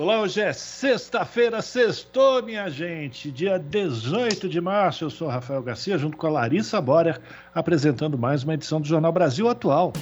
[0.00, 5.04] Olá, hoje é sexta-feira, sextou, minha gente, dia 18 de março.
[5.04, 7.20] Eu sou Rafael Garcia, junto com a Larissa Borer,
[7.54, 9.92] apresentando mais uma edição do Jornal Brasil Atual.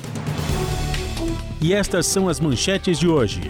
[1.60, 3.40] E estas são as manchetes de hoje.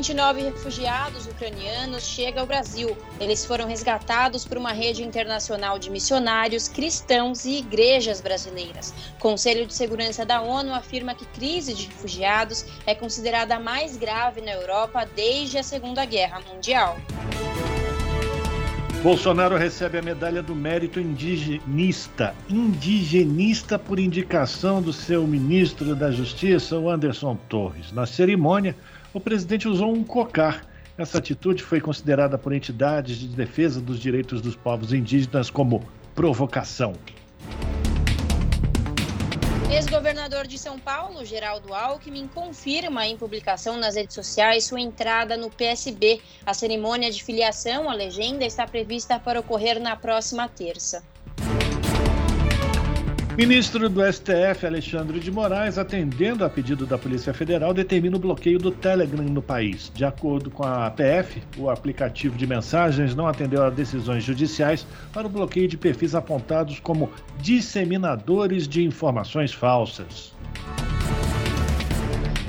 [0.00, 2.96] Grupo de 29 refugiados ucranianos chega ao Brasil.
[3.20, 8.94] Eles foram resgatados por uma rede internacional de missionários, cristãos e igrejas brasileiras.
[9.16, 13.96] O Conselho de Segurança da ONU afirma que crise de refugiados é considerada a mais
[13.96, 16.96] grave na Europa desde a Segunda Guerra Mundial.
[19.02, 26.78] Bolsonaro recebe a medalha do mérito indigenista, indigenista por indicação do seu ministro da Justiça,
[26.78, 27.92] o Anderson Torres.
[27.92, 28.76] Na cerimônia,
[29.12, 30.66] o presidente usou um cocar.
[30.96, 35.82] Essa atitude foi considerada por entidades de defesa dos direitos dos povos indígenas como
[36.14, 36.94] provocação.
[39.72, 45.48] Ex-governador de São Paulo, Geraldo Alckmin, confirma em publicação nas redes sociais sua entrada no
[45.48, 46.20] PSB.
[46.44, 51.04] A cerimônia de filiação à legenda está prevista para ocorrer na próxima terça.
[53.40, 58.58] Ministro do STF, Alexandre de Moraes, atendendo a pedido da Polícia Federal, determina o bloqueio
[58.58, 59.90] do Telegram no país.
[59.94, 65.26] De acordo com a PF, o aplicativo de mensagens não atendeu a decisões judiciais para
[65.26, 70.34] o bloqueio de perfis apontados como disseminadores de informações falsas.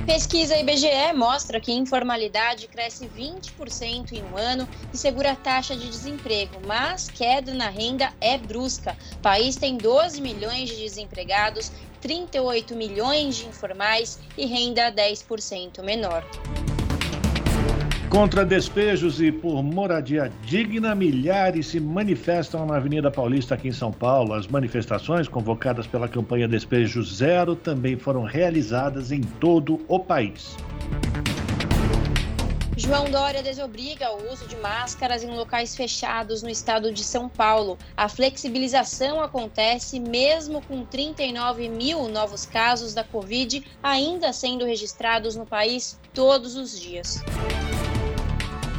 [0.06, 5.88] Pesquisa IBGE mostra que informalidade cresce 20% em um ano e segura a taxa de
[5.88, 8.98] desemprego, mas queda na renda é brusca.
[9.14, 11.72] O país tem 12 milhões de desempregados,
[12.02, 16.26] 38 milhões de informais e renda 10% menor.
[18.12, 23.90] Contra despejos e por moradia digna, milhares se manifestam na Avenida Paulista aqui em São
[23.90, 24.34] Paulo.
[24.34, 30.58] As manifestações, convocadas pela campanha Despejo Zero, também foram realizadas em todo o país.
[32.76, 37.78] João Dória desobriga o uso de máscaras em locais fechados no estado de São Paulo.
[37.96, 45.46] A flexibilização acontece mesmo com 39 mil novos casos da Covid ainda sendo registrados no
[45.46, 47.24] país todos os dias.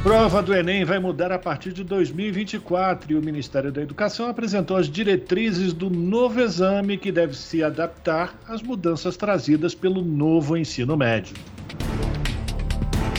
[0.03, 4.75] Prova do Enem vai mudar a partir de 2024 e o Ministério da Educação apresentou
[4.75, 10.97] as diretrizes do novo exame que deve se adaptar às mudanças trazidas pelo novo ensino
[10.97, 11.33] médio.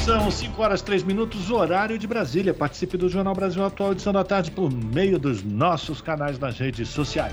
[0.04, 2.52] São 5 horas 3 minutos, horário de Brasília.
[2.52, 6.90] Participe do Jornal Brasil Atual, edição da tarde, por meio dos nossos canais nas redes
[6.90, 7.32] sociais.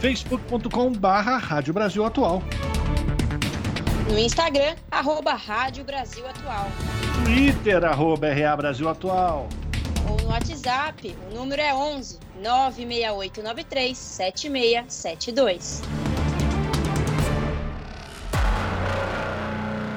[0.00, 2.44] facebook.com barra Rádio Brasil Atual.
[4.08, 6.68] No Instagram, arroba Rádio Brasil Atual.
[7.24, 9.48] Twitter, arroba RA Brasil Atual.
[10.08, 15.82] Ou no WhatsApp, o número é 11 96893 7672.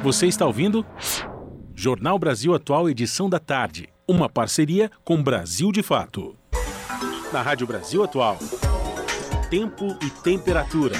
[0.01, 0.83] Você está ouvindo?
[1.75, 3.89] Jornal Brasil Atual, edição da tarde.
[4.07, 6.35] Uma parceria com Brasil de Fato.
[7.31, 8.39] Na Rádio Brasil Atual.
[9.51, 10.95] Tempo e temperatura.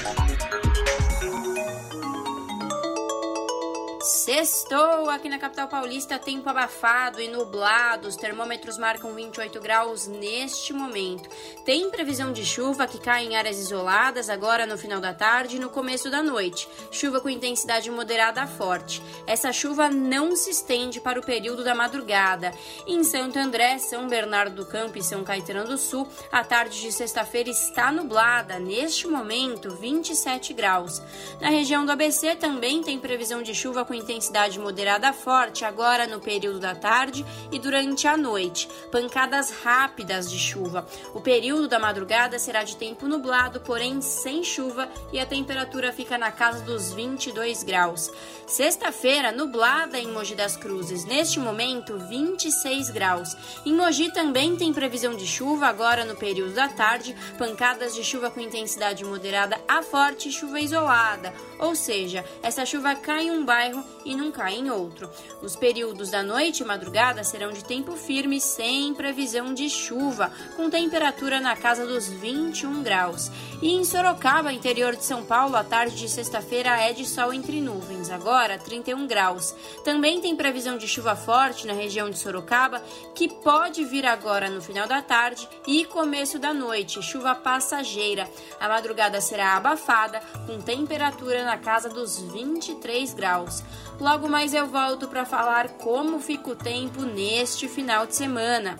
[4.29, 8.07] Sextou aqui na capital paulista, tempo abafado e nublado.
[8.07, 11.27] Os termômetros marcam 28 graus neste momento.
[11.65, 15.59] Tem previsão de chuva que cai em áreas isoladas agora no final da tarde e
[15.59, 16.69] no começo da noite.
[16.91, 19.01] Chuva com intensidade moderada a forte.
[19.25, 22.53] Essa chuva não se estende para o período da madrugada.
[22.85, 26.91] Em Santo André, São Bernardo do Campo e São Caetano do Sul, a tarde de
[26.91, 28.59] sexta-feira está nublada.
[28.59, 31.01] Neste momento, 27 graus.
[31.41, 36.05] Na região do ABC também tem previsão de chuva com intensidade intensidade moderada forte agora
[36.05, 38.67] no período da tarde e durante a noite.
[38.91, 40.85] Pancadas rápidas de chuva.
[41.13, 46.17] O período da madrugada será de tempo nublado, porém sem chuva, e a temperatura fica
[46.17, 48.11] na casa dos 22 graus.
[48.45, 51.05] Sexta-feira, nublada em Mogi das Cruzes.
[51.05, 53.37] Neste momento, 26 graus.
[53.65, 58.29] Em Mogi também tem previsão de chuva agora no período da tarde, pancadas de chuva
[58.29, 61.33] com intensidade moderada a forte chuva isolada.
[61.57, 63.83] Ou seja, essa chuva cai em um bairro
[64.15, 65.09] não cai em outro.
[65.41, 70.69] Os períodos da noite e madrugada serão de tempo firme, sem previsão de chuva, com
[70.69, 73.31] temperatura na casa dos 21 graus.
[73.61, 77.61] E em Sorocaba, interior de São Paulo, a tarde de sexta-feira é de sol entre
[77.61, 79.19] nuvens, agora 31 graus.
[79.19, 79.55] graus.
[79.83, 82.81] Também tem previsão de chuva forte na região de Sorocaba,
[83.13, 88.29] que pode vir agora no final da tarde e começo da noite, chuva passageira.
[88.59, 93.63] A madrugada será abafada, com temperatura na casa dos 23 graus.
[93.99, 98.79] Logo mais eu volto para falar como fica o tempo neste final de semana.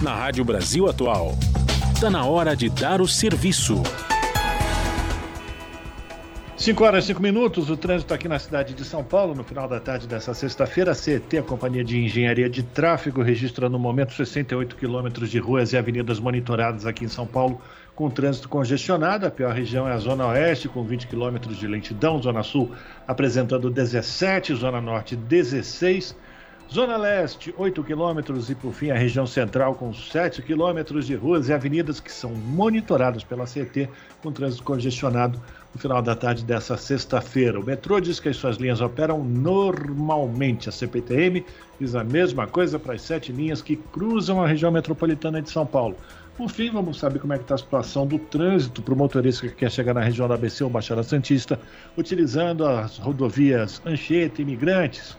[0.00, 1.36] Na Rádio Brasil Atual,
[1.94, 3.82] está na hora de dar o serviço.
[6.58, 9.68] 5 horas e 5 minutos, o trânsito aqui na cidade de São Paulo, no final
[9.68, 14.12] da tarde dessa sexta-feira, a CET, a Companhia de Engenharia de Tráfego, registra no momento
[14.12, 17.60] 68 quilômetros de ruas e avenidas monitoradas aqui em São Paulo,
[17.94, 19.24] com trânsito congestionado.
[19.24, 22.72] A pior região é a Zona Oeste, com 20 quilômetros de lentidão, Zona Sul
[23.06, 26.16] apresentando 17, Zona Norte 16
[26.70, 28.50] Zona Leste, 8 quilômetros.
[28.50, 32.34] E, por fim, a região central, com 7 quilômetros de ruas e avenidas que são
[32.34, 33.88] monitoradas pela CT,
[34.22, 35.40] com trânsito congestionado
[35.74, 37.60] no final da tarde dessa sexta-feira.
[37.60, 40.68] O metrô diz que as suas linhas operam normalmente.
[40.68, 41.44] A CPTM
[41.80, 45.66] diz a mesma coisa para as sete linhas que cruzam a região metropolitana de São
[45.66, 45.96] Paulo.
[46.36, 49.48] Por fim, vamos saber como é que está a situação do trânsito para o motorista
[49.48, 51.58] que quer chegar na região da ABC ou Baixada Santista,
[51.96, 55.16] utilizando as rodovias Anchieta e Imigrantes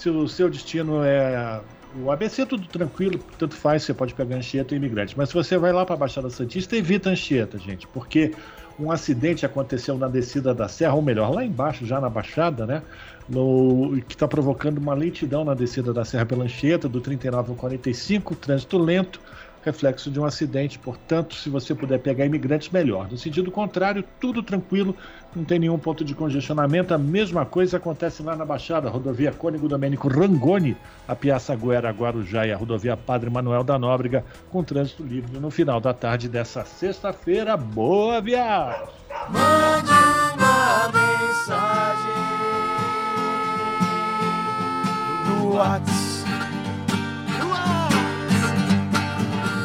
[0.00, 1.60] se o seu destino é
[1.94, 5.14] o ABC tudo tranquilo, tanto faz, você pode pegar Anchieta e imigrante.
[5.18, 8.32] Mas se você vai lá para a Baixada Santista, evita Anchieta, gente, porque
[8.80, 12.82] um acidente aconteceu na descida da serra, ou melhor, lá embaixo, já na Baixada, né?
[13.28, 17.56] No, que está provocando uma lentidão na descida da serra pela Anchieta, do 39 ao
[17.56, 19.20] 45, trânsito lento
[19.62, 20.78] reflexo de um acidente.
[20.78, 23.08] Portanto, se você puder pegar imigrantes, melhor.
[23.10, 24.96] No sentido contrário, tudo tranquilo,
[25.34, 26.94] não tem nenhum ponto de congestionamento.
[26.94, 30.76] A mesma coisa acontece lá na Baixada, rodovia Cônigo Domênico Rangoni,
[31.06, 35.50] a Piaça Guera Guarujá e a rodovia Padre Manuel da Nóbrega, com trânsito livre no
[35.50, 37.56] final da tarde dessa sexta-feira.
[37.56, 38.88] Boa viagem!
[39.28, 39.90] Mande
[40.36, 42.10] uma mensagem
[45.26, 46.19] no WhatsApp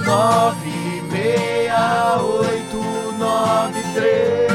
[0.06, 2.82] nove meia oito
[3.18, 4.46] nove três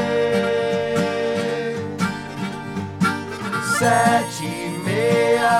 [3.78, 4.52] sete
[4.84, 5.58] meia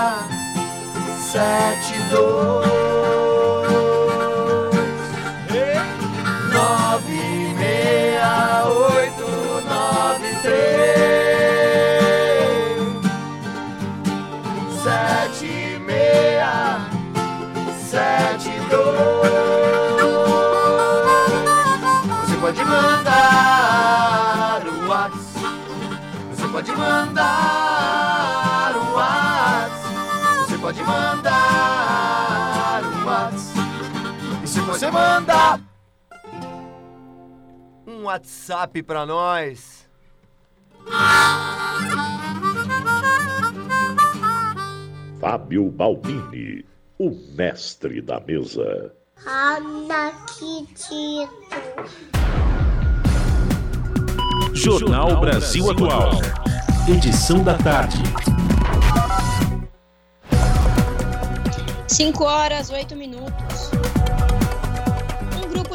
[1.19, 2.71] sete dois
[6.53, 9.31] nove meia oito
[9.69, 10.71] nove três
[14.85, 15.53] sete
[15.85, 16.55] meia
[17.91, 19.20] sete dois
[37.87, 39.87] um WhatsApp pra nós.
[45.21, 46.65] Fábio Balbini,
[46.99, 48.93] o mestre da mesa.
[49.27, 50.89] Anaquitito.
[54.55, 56.13] Jornal Brasil Atual.
[56.89, 58.03] Edição da tarde.
[61.87, 63.71] 5 horas, 8 minutos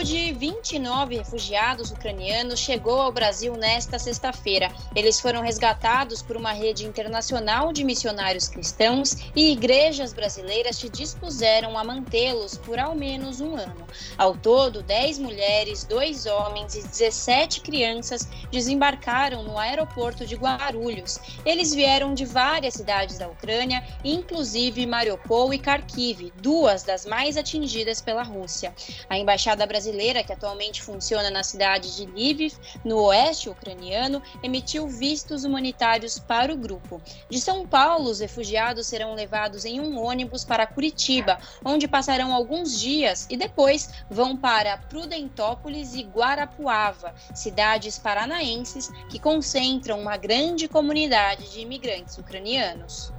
[0.05, 4.71] de 29 refugiados ucranianos chegou ao Brasil nesta sexta-feira.
[4.95, 11.75] Eles foram resgatados por uma rede internacional de missionários cristãos e igrejas brasileiras se dispuseram
[11.75, 13.87] a mantê-los por ao menos um ano.
[14.15, 21.19] Ao todo, 10 mulheres, 2 homens e 17 crianças desembarcaram no aeroporto de Guarulhos.
[21.43, 28.01] Eles vieram de várias cidades da Ucrânia, inclusive Mariupol e Kharkiv, duas das mais atingidas
[28.01, 28.71] pela Rússia.
[29.09, 34.87] A embaixada brasileira brasileira, que atualmente funciona na cidade de Lviv, no oeste ucraniano, emitiu
[34.87, 37.01] vistos humanitários para o grupo.
[37.29, 42.77] De São Paulo, os refugiados serão levados em um ônibus para Curitiba, onde passarão alguns
[42.77, 51.49] dias e depois vão para Prudentópolis e Guarapuava, cidades paranaenses que concentram uma grande comunidade
[51.51, 53.13] de imigrantes ucranianos.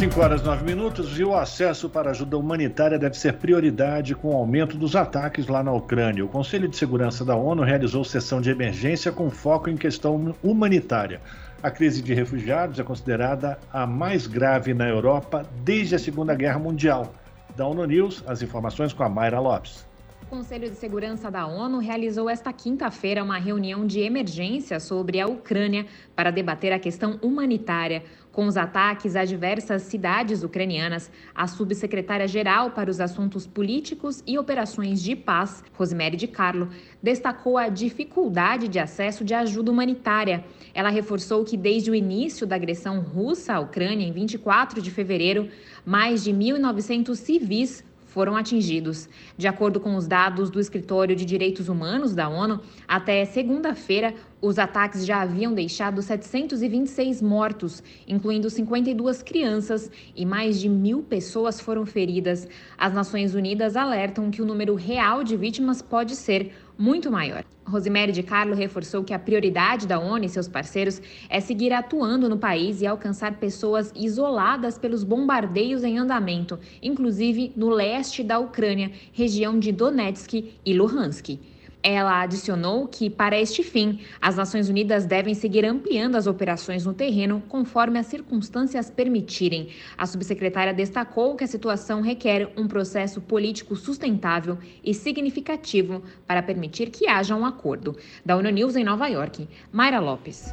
[0.00, 4.36] 5 horas 9 minutos e o acesso para ajuda humanitária deve ser prioridade com o
[4.36, 6.24] aumento dos ataques lá na Ucrânia.
[6.24, 11.20] O Conselho de Segurança da ONU realizou sessão de emergência com foco em questão humanitária.
[11.62, 16.58] A crise de refugiados é considerada a mais grave na Europa desde a Segunda Guerra
[16.58, 17.12] Mundial.
[17.54, 19.84] Da ONU News, as informações com a Mayra Lopes.
[20.30, 25.86] Conselho de Segurança da ONU realizou esta quinta-feira uma reunião de emergência sobre a Ucrânia
[26.14, 28.04] para debater a questão humanitária.
[28.32, 35.02] Com os ataques a diversas cidades ucranianas, a subsecretária-geral para os assuntos políticos e operações
[35.02, 36.68] de paz, Rosemary de Carlo,
[37.02, 40.44] destacou a dificuldade de acesso de ajuda humanitária.
[40.72, 45.48] Ela reforçou que desde o início da agressão russa à Ucrânia, em 24 de fevereiro,
[45.84, 49.08] mais de 1.900 civis foram atingidos.
[49.36, 54.58] De acordo com os dados do Escritório de Direitos Humanos da ONU, até segunda-feira, os
[54.58, 61.84] ataques já haviam deixado 726 mortos, incluindo 52 crianças, e mais de mil pessoas foram
[61.84, 62.48] feridas.
[62.76, 67.44] As Nações Unidas alertam que o número real de vítimas pode ser muito maior.
[67.66, 72.26] Rosemary de Carlo reforçou que a prioridade da ONU e seus parceiros é seguir atuando
[72.26, 78.90] no país e alcançar pessoas isoladas pelos bombardeios em andamento, inclusive no leste da Ucrânia,
[79.12, 81.38] região de Donetsk e Luhansk.
[81.82, 86.92] Ela adicionou que, para este fim, as Nações Unidas devem seguir ampliando as operações no
[86.92, 89.68] terreno conforme as circunstâncias permitirem.
[89.96, 96.90] A subsecretária destacou que a situação requer um processo político sustentável e significativo para permitir
[96.90, 97.96] que haja um acordo.
[98.24, 100.52] Da ONU News em Nova York, Mayra Lopes.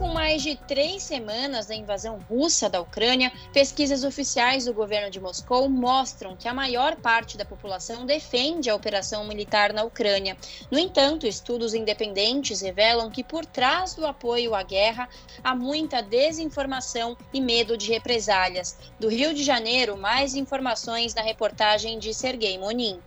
[0.00, 5.20] Com mais de três semanas da invasão russa da Ucrânia, pesquisas oficiais do governo de
[5.20, 10.38] Moscou mostram que a maior parte da população defende a operação militar na Ucrânia.
[10.70, 15.06] No entanto, estudos independentes revelam que por trás do apoio à guerra
[15.44, 18.78] há muita desinformação e medo de represálias.
[18.98, 22.98] Do Rio de Janeiro, mais informações na reportagem de Sergei Monin.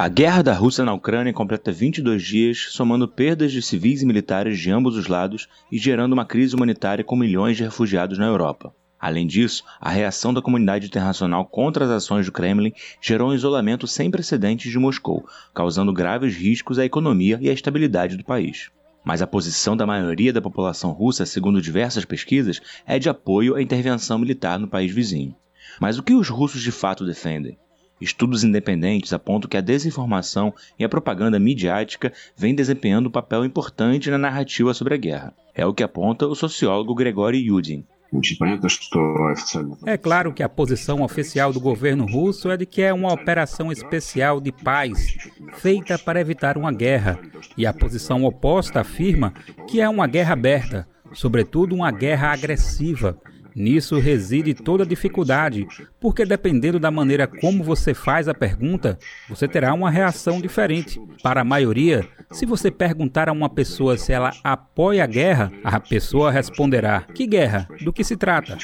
[0.00, 4.56] A guerra da Rússia na Ucrânia completa 22 dias, somando perdas de civis e militares
[4.56, 8.72] de ambos os lados e gerando uma crise humanitária com milhões de refugiados na Europa.
[9.00, 13.88] Além disso, a reação da comunidade internacional contra as ações do Kremlin gerou um isolamento
[13.88, 18.70] sem precedentes de Moscou, causando graves riscos à economia e à estabilidade do país.
[19.02, 23.60] Mas a posição da maioria da população russa, segundo diversas pesquisas, é de apoio à
[23.60, 25.34] intervenção militar no país vizinho.
[25.80, 27.58] Mas o que os russos de fato defendem?
[28.00, 34.10] Estudos independentes apontam que a desinformação e a propaganda midiática vêm desempenhando um papel importante
[34.10, 35.34] na narrativa sobre a guerra.
[35.54, 37.84] É o que aponta o sociólogo Gregory Yudin.
[39.84, 43.70] É claro que a posição oficial do governo russo é de que é uma operação
[43.70, 45.14] especial de paz,
[45.56, 47.18] feita para evitar uma guerra,
[47.56, 49.34] e a posição oposta afirma
[49.66, 53.18] que é uma guerra aberta, sobretudo uma guerra agressiva,
[53.58, 55.66] Nisso reside toda a dificuldade,
[55.98, 58.96] porque dependendo da maneira como você faz a pergunta,
[59.28, 61.00] você terá uma reação diferente.
[61.24, 65.80] Para a maioria, se você perguntar a uma pessoa se ela apoia a guerra, a
[65.80, 67.68] pessoa responderá: Que guerra?
[67.82, 68.56] Do que se trata?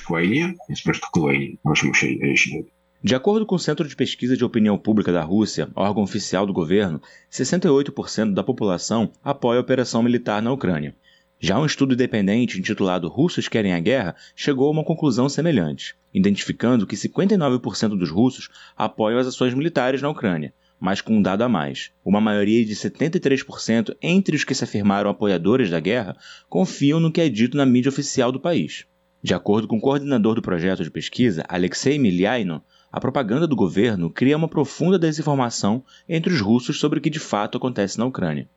[3.02, 6.52] De acordo com o Centro de Pesquisa de Opinião Pública da Rússia, órgão oficial do
[6.52, 10.94] governo, 68% da população apoia a operação militar na Ucrânia.
[11.40, 16.86] Já um estudo independente intitulado Russos Querem a Guerra chegou a uma conclusão semelhante, identificando
[16.86, 21.48] que 59% dos russos apoiam as ações militares na Ucrânia, mas com um dado a
[21.48, 21.90] mais.
[22.04, 26.16] Uma maioria de 73% entre os que se afirmaram apoiadores da guerra
[26.48, 28.86] confiam no que é dito na mídia oficial do país.
[29.22, 32.62] De acordo com o coordenador do projeto de pesquisa, Alexei Milyaino,
[32.92, 37.18] a propaganda do governo cria uma profunda desinformação entre os russos sobre o que de
[37.18, 38.48] fato acontece na Ucrânia.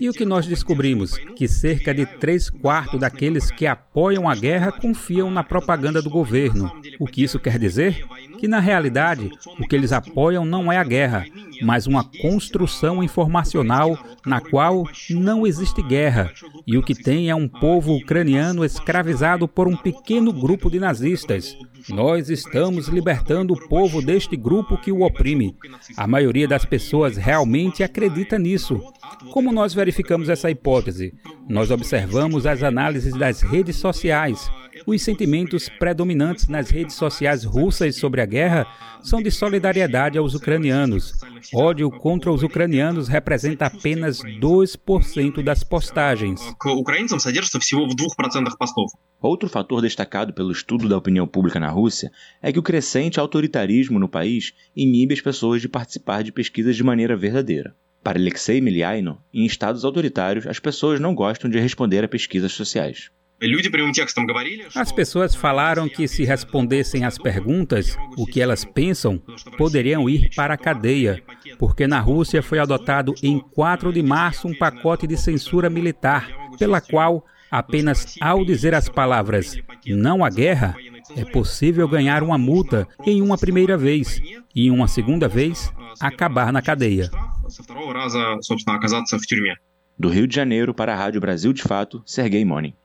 [0.00, 1.16] E o que nós descobrimos?
[1.36, 6.70] Que cerca de três quartos daqueles que apoiam a guerra confiam na propaganda do governo.
[6.98, 8.04] O que isso quer dizer?
[8.38, 11.24] Que na realidade, o que eles apoiam não é a guerra,
[11.62, 13.96] mas uma construção informacional
[14.26, 16.32] na qual não existe guerra.
[16.66, 21.56] E o que tem é um povo ucraniano escravizado por um pequeno grupo de nazistas.
[21.88, 25.56] Nós estamos libertando o povo deste grupo que o oprime.
[25.96, 28.80] A maioria das pessoas realmente acredita nisso.
[29.32, 31.14] Como nós verificamos essa hipótese?
[31.50, 34.48] Nós observamos as análises das redes sociais.
[34.86, 38.68] Os sentimentos predominantes nas redes sociais russas sobre a guerra
[39.02, 41.12] são de solidariedade aos ucranianos.
[41.52, 46.40] Ódio contra os ucranianos representa apenas 2% das postagens.
[49.20, 53.98] Outro fator destacado pelo estudo da opinião pública na Rússia é que o crescente autoritarismo
[53.98, 57.74] no país inibe as pessoas de participar de pesquisas de maneira verdadeira.
[58.02, 63.10] Para Alexei Milyaino, em estados autoritários, as pessoas não gostam de responder a pesquisas sociais.
[64.74, 69.22] As pessoas falaram que se respondessem às perguntas, o que elas pensam,
[69.56, 71.22] poderiam ir para a cadeia,
[71.58, 76.28] porque na Rússia foi adotado em 4 de março um pacote de censura militar,
[76.58, 80.76] pela qual Apenas ao dizer as palavras não à guerra,
[81.16, 84.20] É possível ganhar uma multa em uma primeira vez
[84.54, 87.10] e em uma segunda vez acabar na cadeia.
[89.98, 92.76] Do Rio de Janeiro para a Rádio Brasil de Fato, Sergei Moni.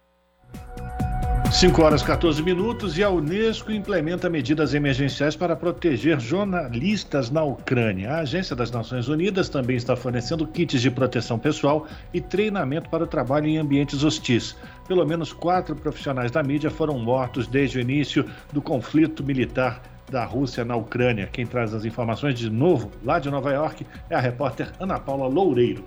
[1.51, 8.11] 5 horas 14 minutos e a Unesco implementa medidas emergenciais para proteger jornalistas na Ucrânia.
[8.11, 13.05] A Agência das Nações Unidas também está fornecendo kits de proteção pessoal e treinamento para
[13.05, 14.57] o trabalho em ambientes hostis.
[14.85, 20.23] Pelo menos quatro profissionais da mídia foram mortos desde o início do conflito militar da
[20.25, 21.29] Rússia na Ucrânia.
[21.31, 25.27] Quem traz as informações de novo, lá de Nova York, é a repórter Ana Paula
[25.27, 25.83] Loureiro.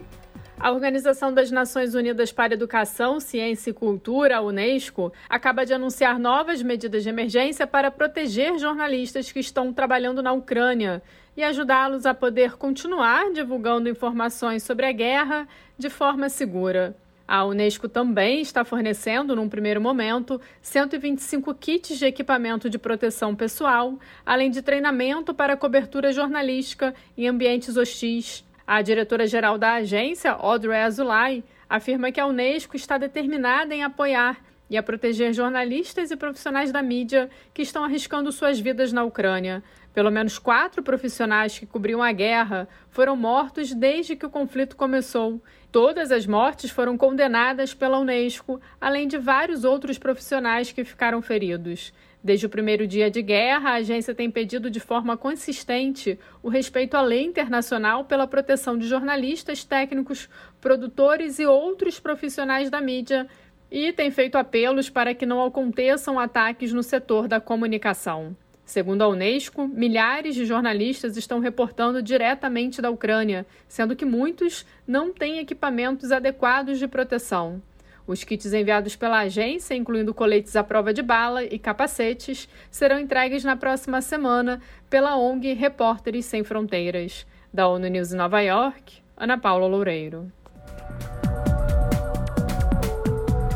[0.61, 6.19] A Organização das Nações Unidas para Educação, Ciência e Cultura, a Unesco, acaba de anunciar
[6.19, 11.01] novas medidas de emergência para proteger jornalistas que estão trabalhando na Ucrânia
[11.37, 15.47] e ajudá-los a poder continuar divulgando informações sobre a guerra
[15.79, 16.97] de forma segura.
[17.29, 23.99] A Unesco também está fornecendo, num primeiro momento, 125 kits de equipamento de proteção pessoal,
[24.25, 31.43] além de treinamento para cobertura jornalística em ambientes hostis a diretora-geral da agência, Audrey Azoulay,
[31.71, 36.83] afirma que a Unesco está determinada em apoiar e a proteger jornalistas e profissionais da
[36.83, 39.63] mídia que estão arriscando suas vidas na Ucrânia.
[39.95, 45.43] Pelo menos quatro profissionais que cobriam a guerra foram mortos desde que o conflito começou.
[45.71, 51.93] Todas as mortes foram condenadas pela Unesco, além de vários outros profissionais que ficaram feridos.
[52.25, 56.97] Desde o primeiro dia de guerra, a agência tem pedido de forma consistente o respeito
[56.97, 60.29] à lei internacional pela proteção de jornalistas, técnicos,
[60.61, 63.29] produtores e outros profissionais da mídia
[63.71, 68.35] e tem feito apelos para que não aconteçam ataques no setor da comunicação.
[68.69, 75.11] Segundo a Unesco, milhares de jornalistas estão reportando diretamente da Ucrânia, sendo que muitos não
[75.11, 77.63] têm equipamentos adequados de proteção.
[78.07, 83.43] Os kits enviados pela agência, incluindo coletes à prova de bala e capacetes, serão entregues
[83.43, 84.61] na próxima semana
[84.91, 87.27] pela ONG Repórteres Sem Fronteiras.
[87.51, 90.31] Da ONU News em Nova York, Ana Paula Loureiro.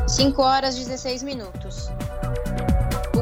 [0.07, 1.91] 5 horas e 16 minutos.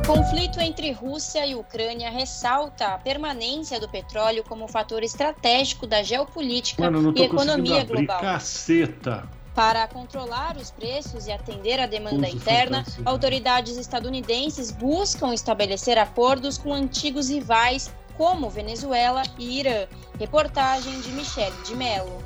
[0.02, 6.02] O conflito entre Rússia e Ucrânia ressalta a permanência do petróleo como fator estratégico da
[6.02, 8.20] geopolítica Mano, e economia global.
[8.20, 9.30] Caceta.
[9.54, 16.74] Para controlar os preços e atender à demanda interna, autoridades estadunidenses buscam estabelecer acordos com
[16.74, 19.86] antigos rivais como Venezuela e Irã.
[20.20, 22.18] Reportagem de Michele de Mello.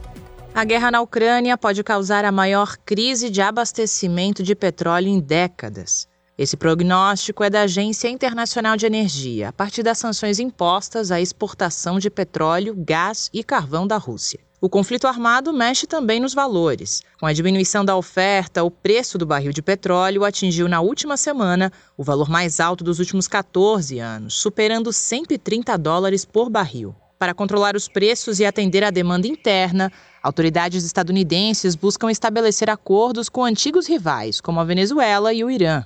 [0.54, 6.08] A guerra na Ucrânia pode causar a maior crise de abastecimento de petróleo em décadas.
[6.38, 11.98] Esse prognóstico é da Agência Internacional de Energia, a partir das sanções impostas à exportação
[11.98, 14.42] de petróleo, gás e carvão da Rússia.
[14.60, 17.02] O conflito armado mexe também nos valores.
[17.22, 21.72] Com a diminuição da oferta, o preço do barril de petróleo atingiu na última semana
[21.96, 26.94] o valor mais alto dos últimos 14 anos, superando 130 dólares por barril.
[27.18, 29.90] Para controlar os preços e atender à demanda interna,
[30.22, 35.86] autoridades estadunidenses buscam estabelecer acordos com antigos rivais, como a Venezuela e o Irã.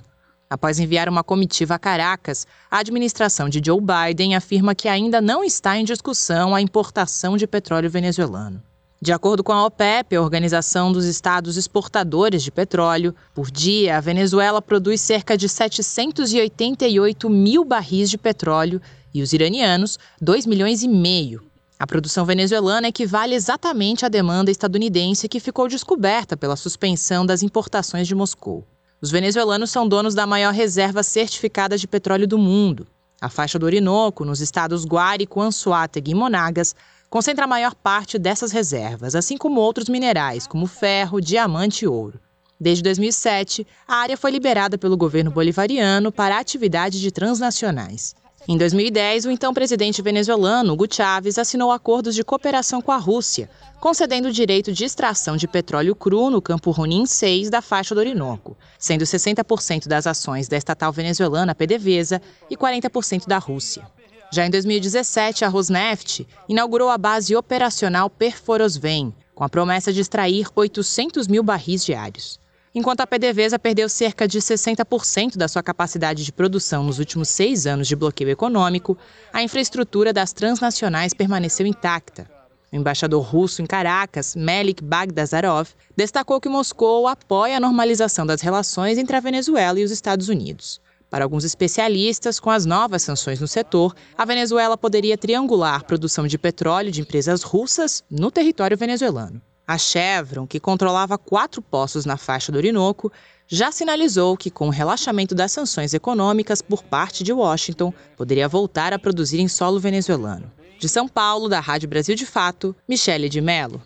[0.50, 5.44] Após enviar uma comitiva a Caracas, a administração de Joe Biden afirma que ainda não
[5.44, 8.60] está em discussão a importação de petróleo venezuelano.
[9.00, 14.00] De acordo com a OPEP, a Organização dos Estados Exportadores de Petróleo, por dia a
[14.00, 18.82] Venezuela produz cerca de 788 mil barris de petróleo
[19.14, 21.44] e os iranianos 2 milhões e meio.
[21.78, 28.08] A produção venezuelana equivale exatamente à demanda estadunidense que ficou descoberta pela suspensão das importações
[28.08, 28.66] de Moscou.
[29.02, 32.86] Os venezuelanos são donos da maior reserva certificada de petróleo do mundo.
[33.18, 36.74] A faixa do Orinoco, nos estados Guárico, Anzoátegui e Monagas,
[37.08, 42.20] concentra a maior parte dessas reservas, assim como outros minerais, como ferro, diamante e ouro.
[42.60, 48.14] Desde 2007, a área foi liberada pelo governo bolivariano para atividades de transnacionais.
[48.48, 53.50] Em 2010, o então presidente venezuelano, Hugo Chávez, assinou acordos de cooperação com a Rússia,
[53.78, 57.98] concedendo o direito de extração de petróleo cru no campo Ronin 6 da faixa do
[57.98, 63.86] Orinoco, sendo 60% das ações da estatal venezuelana PDVSA e 40% da Rússia.
[64.32, 70.46] Já em 2017, a Rosneft inaugurou a base operacional Perforosvem, com a promessa de extrair
[70.54, 72.40] 800 mil barris diários.
[72.72, 77.66] Enquanto a PDVSA perdeu cerca de 60% da sua capacidade de produção nos últimos seis
[77.66, 78.96] anos de bloqueio econômico,
[79.32, 82.30] a infraestrutura das transnacionais permaneceu intacta.
[82.72, 88.98] O embaixador russo em Caracas, Melik Bagdazarov, destacou que Moscou apoia a normalização das relações
[88.98, 90.80] entre a Venezuela e os Estados Unidos.
[91.10, 96.38] Para alguns especialistas, com as novas sanções no setor, a Venezuela poderia triangular produção de
[96.38, 99.42] petróleo de empresas russas no território venezuelano.
[99.70, 103.12] A Chevron, que controlava quatro poços na faixa do Orinoco,
[103.46, 108.92] já sinalizou que, com o relaxamento das sanções econômicas por parte de Washington, poderia voltar
[108.92, 110.50] a produzir em solo venezuelano.
[110.76, 113.80] De São Paulo, da Rádio Brasil de Fato, Michele de Mello.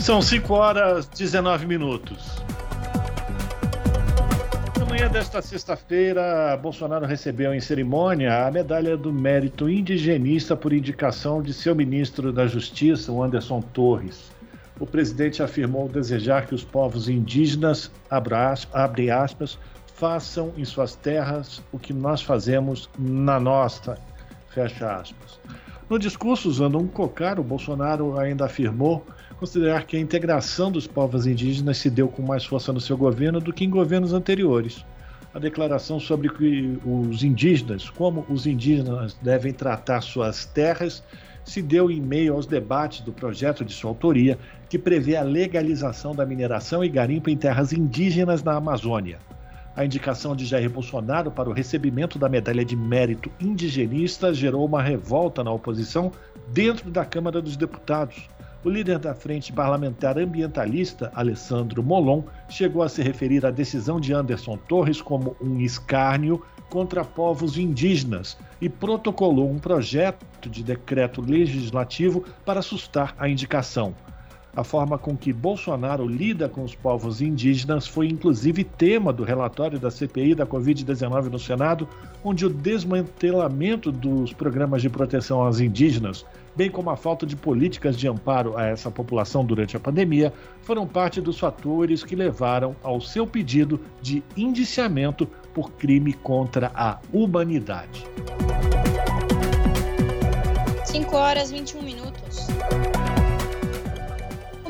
[0.00, 2.35] São 5 horas 19 minutos.
[4.96, 11.52] Manhã desta sexta-feira, Bolsonaro recebeu em cerimônia a medalha do mérito indigenista por indicação de
[11.52, 14.32] seu ministro da Justiça, Anderson Torres.
[14.80, 19.58] O presidente afirmou desejar que os povos indígenas, abre aspas,
[19.94, 23.98] façam em suas terras o que nós fazemos na nossa,
[24.48, 25.38] fecha aspas.
[25.90, 29.06] No discurso, usando um cocar, o Bolsonaro ainda afirmou
[29.38, 33.40] considerar que a integração dos povos indígenas se deu com mais força no seu governo
[33.40, 34.84] do que em governos anteriores.
[35.34, 41.02] A declaração sobre que os indígenas, como os indígenas devem tratar suas terras,
[41.44, 46.14] se deu em meio aos debates do projeto de sua autoria, que prevê a legalização
[46.14, 49.18] da mineração e garimpo em terras indígenas na Amazônia.
[49.76, 54.82] A indicação de Jair Bolsonaro para o recebimento da medalha de mérito indigenista gerou uma
[54.82, 56.10] revolta na oposição
[56.48, 58.26] dentro da Câmara dos Deputados.
[58.66, 64.12] O líder da Frente Parlamentar Ambientalista, Alessandro Molon, chegou a se referir à decisão de
[64.12, 72.24] Anderson Torres como um escárnio contra povos indígenas e protocolou um projeto de decreto legislativo
[72.44, 73.94] para assustar a indicação.
[74.56, 79.78] A forma com que Bolsonaro lida com os povos indígenas foi inclusive tema do relatório
[79.78, 81.86] da CPI da Covid-19 no Senado,
[82.24, 86.24] onde o desmantelamento dos programas de proteção aos indígenas,
[86.56, 90.86] bem como a falta de políticas de amparo a essa população durante a pandemia, foram
[90.86, 98.06] parte dos fatores que levaram ao seu pedido de indiciamento por crime contra a humanidade.
[100.86, 102.46] 5 horas 21 minutos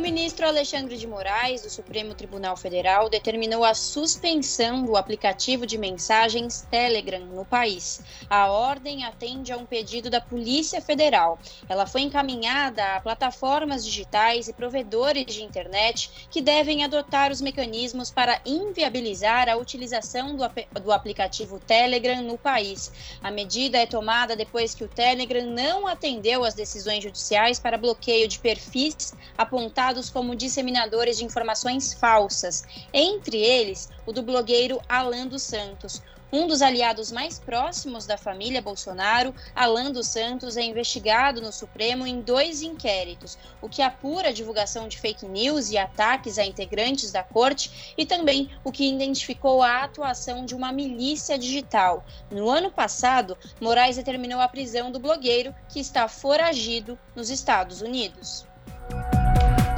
[0.07, 6.64] ministro Alexandre de Moraes, do Supremo Tribunal Federal, determinou a suspensão do aplicativo de mensagens
[6.71, 8.01] Telegram no país.
[8.31, 11.40] A ordem atende a um pedido da Polícia Federal.
[11.69, 18.09] Ela foi encaminhada a plataformas digitais e provedores de internet que devem adotar os mecanismos
[18.09, 20.45] para inviabilizar a utilização do,
[20.83, 22.92] do aplicativo Telegram no país.
[23.21, 28.29] A medida é tomada depois que o Telegram não atendeu às decisões judiciais para bloqueio
[28.29, 35.42] de perfis apontados como disseminadores de informações falsas, entre eles o do blogueiro Alan dos
[35.42, 36.02] Santos.
[36.32, 42.04] Um dos aliados mais próximos da família Bolsonaro, Alan dos Santos, é investigado no Supremo
[42.04, 47.12] em dois inquéritos, o que apura a divulgação de fake news e ataques a integrantes
[47.12, 52.04] da corte e também o que identificou a atuação de uma milícia digital.
[52.28, 58.44] No ano passado, Moraes determinou a prisão do blogueiro, que está foragido nos Estados Unidos.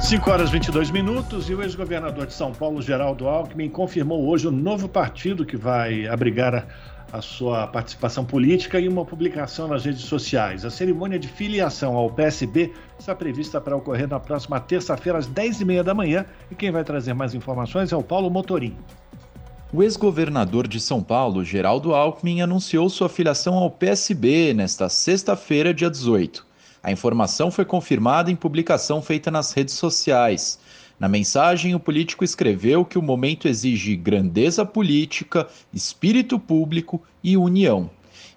[0.09, 4.51] 5 horas 22 minutos e o ex-governador de São Paulo, Geraldo Alckmin, confirmou hoje o
[4.51, 6.65] novo partido que vai abrigar a,
[7.15, 10.65] a, sua participação política em uma publicação nas redes sociais.
[10.65, 15.83] A cerimônia de filiação ao PSB está prevista para ocorrer na próxima terça-feira, às 10h30
[15.83, 16.25] da manhã.
[16.49, 18.75] E quem vai trazer mais informações é o Paulo Motorim.
[19.71, 25.87] O ex-governador de São Paulo, Geraldo Alckmin, anunciou sua filiação ao PSB nesta sexta-feira, dia
[25.87, 26.48] 18.
[26.81, 30.59] A informação foi confirmada em publicação feita nas redes sociais.
[30.97, 37.89] Na mensagem, o político escreveu que o momento exige grandeza política, espírito público e união.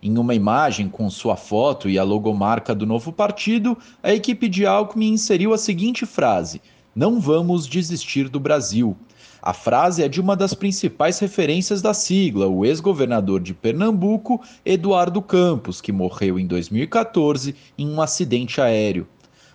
[0.03, 4.67] Em uma imagem com sua foto e a logomarca do novo partido, a equipe de
[4.67, 6.61] Alckmin inseriu a seguinte frase:
[6.95, 8.97] Não vamos desistir do Brasil.
[9.45, 15.21] A frase é de uma das principais referências da sigla, o ex-governador de Pernambuco, Eduardo
[15.21, 19.05] Campos, que morreu em 2014 em um acidente aéreo.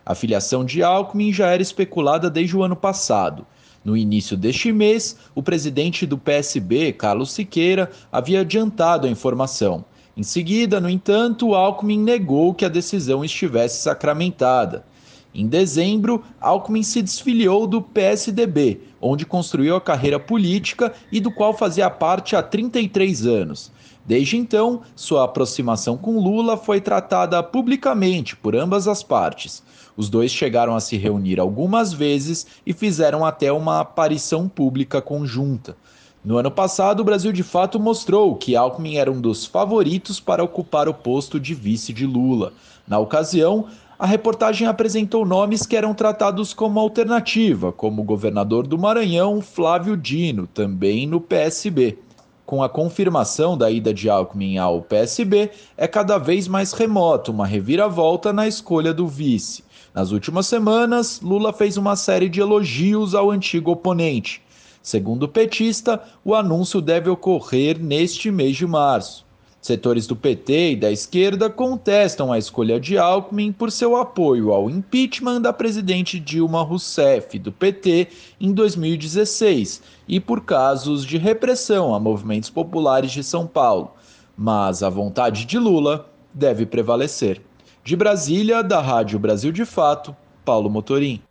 [0.05, 3.47] A filiação de Alckmin já era especulada desde o ano passado.
[3.81, 9.85] No início deste mês, o presidente do PSB, Carlos Siqueira, havia adiantado a informação.
[10.17, 14.85] Em seguida, no entanto, Alckmin negou que a decisão estivesse sacramentada.
[15.33, 21.53] Em dezembro, Alckmin se desfiliou do PSDB, onde construiu a carreira política e do qual
[21.53, 23.71] fazia parte há 33 anos.
[24.05, 29.61] Desde então, sua aproximação com Lula foi tratada publicamente por ambas as partes.
[29.97, 35.75] Os dois chegaram a se reunir algumas vezes e fizeram até uma aparição pública conjunta.
[36.23, 40.43] No ano passado, o Brasil de fato mostrou que Alckmin era um dos favoritos para
[40.43, 42.53] ocupar o posto de vice de Lula.
[42.87, 43.67] Na ocasião,
[43.99, 49.97] a reportagem apresentou nomes que eram tratados como alternativa, como o governador do Maranhão, Flávio
[49.97, 51.97] Dino, também no PSB.
[52.45, 57.45] com a confirmação da ida de Alckmin ao PSB, é cada vez mais remoto uma
[57.45, 59.65] reviravolta na escolha do vice.
[59.93, 64.41] Nas últimas semanas, Lula fez uma série de elogios ao antigo oponente.
[64.81, 69.26] Segundo o petista, o anúncio deve ocorrer neste mês de março.
[69.67, 74.69] Setores do PT e da esquerda contestam a escolha de Alckmin por seu apoio ao
[74.69, 78.07] impeachment da presidente Dilma Rousseff, do PT,
[78.39, 83.91] em 2016, e por casos de repressão a movimentos populares de São Paulo.
[84.37, 87.41] Mas a vontade de Lula deve prevalecer.
[87.83, 91.21] De Brasília, da Rádio Brasil de Fato, Paulo Motorim.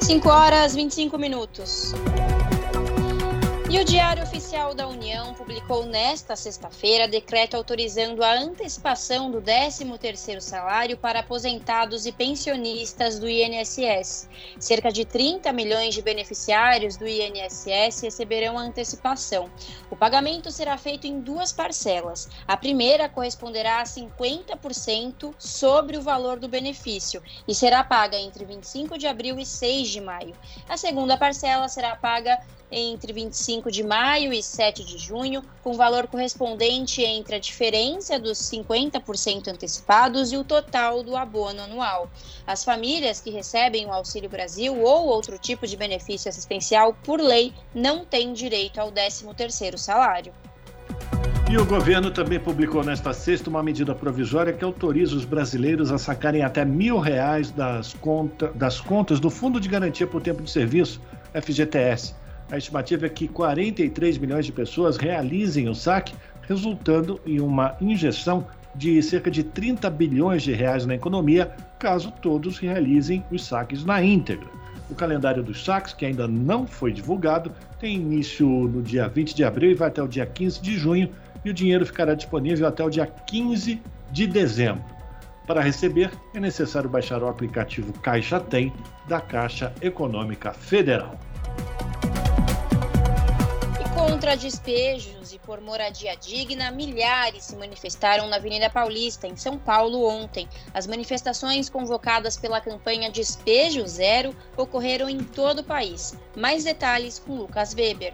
[0.00, 1.94] 5 horas 25 minutos.
[3.70, 10.40] E o Diário Oficial da União publicou nesta sexta-feira decreto autorizando a antecipação do 13º
[10.40, 14.26] salário para aposentados e pensionistas do INSS.
[14.58, 19.50] Cerca de 30 milhões de beneficiários do INSS receberão a antecipação.
[19.90, 22.26] O pagamento será feito em duas parcelas.
[22.46, 28.96] A primeira corresponderá a 50% sobre o valor do benefício e será paga entre 25
[28.96, 30.34] de abril e 6 de maio.
[30.66, 36.06] A segunda parcela será paga entre 25 de maio e 7 de junho, com valor
[36.06, 42.08] correspondente entre a diferença dos 50% antecipados e o total do abono anual.
[42.46, 47.52] As famílias que recebem o Auxílio Brasil ou outro tipo de benefício assistencial, por lei,
[47.74, 50.32] não têm direito ao 13º salário.
[51.50, 55.96] E o governo também publicou nesta sexta uma medida provisória que autoriza os brasileiros a
[55.96, 60.50] sacarem até mil reais das, conta, das contas do Fundo de Garantia por Tempo de
[60.50, 61.00] Serviço,
[61.32, 62.14] FGTS
[62.50, 68.46] a estimativa é que 43 milhões de pessoas realizem o saque, resultando em uma injeção
[68.74, 74.02] de cerca de 30 bilhões de reais na economia, caso todos realizem os saques na
[74.02, 74.48] íntegra.
[74.90, 79.44] O calendário dos saques, que ainda não foi divulgado, tem início no dia 20 de
[79.44, 81.10] abril e vai até o dia 15 de junho,
[81.44, 83.80] e o dinheiro ficará disponível até o dia 15
[84.10, 84.82] de dezembro.
[85.46, 88.72] Para receber, é necessário baixar o aplicativo Caixa Tem
[89.06, 91.18] da Caixa Econômica Federal.
[94.18, 100.04] Contra despejos e por moradia digna, milhares se manifestaram na Avenida Paulista, em São Paulo,
[100.04, 100.48] ontem.
[100.74, 106.18] As manifestações convocadas pela campanha Despejo Zero ocorreram em todo o país.
[106.36, 108.12] Mais detalhes com Lucas Weber.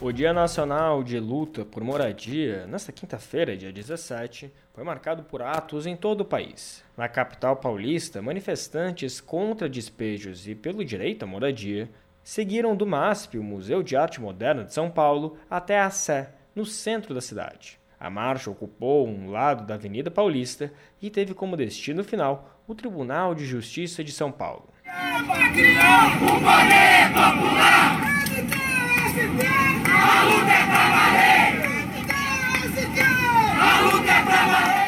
[0.00, 5.86] O Dia Nacional de Luta por Moradia, nesta quinta-feira, dia 17, foi marcado por atos
[5.86, 6.82] em todo o país.
[6.96, 11.88] Na capital paulista, manifestantes contra despejos e pelo direito à moradia
[12.28, 16.66] seguiram do MASP, o Museu de Arte Moderna de São Paulo, até a Sé, no
[16.66, 17.80] centro da cidade.
[17.98, 23.34] A marcha ocupou um lado da Avenida Paulista e teve como destino final o Tribunal
[23.34, 24.68] de Justiça de São Paulo.
[24.84, 27.64] A luta é pra valer!
[33.58, 34.87] A luta é pra valer!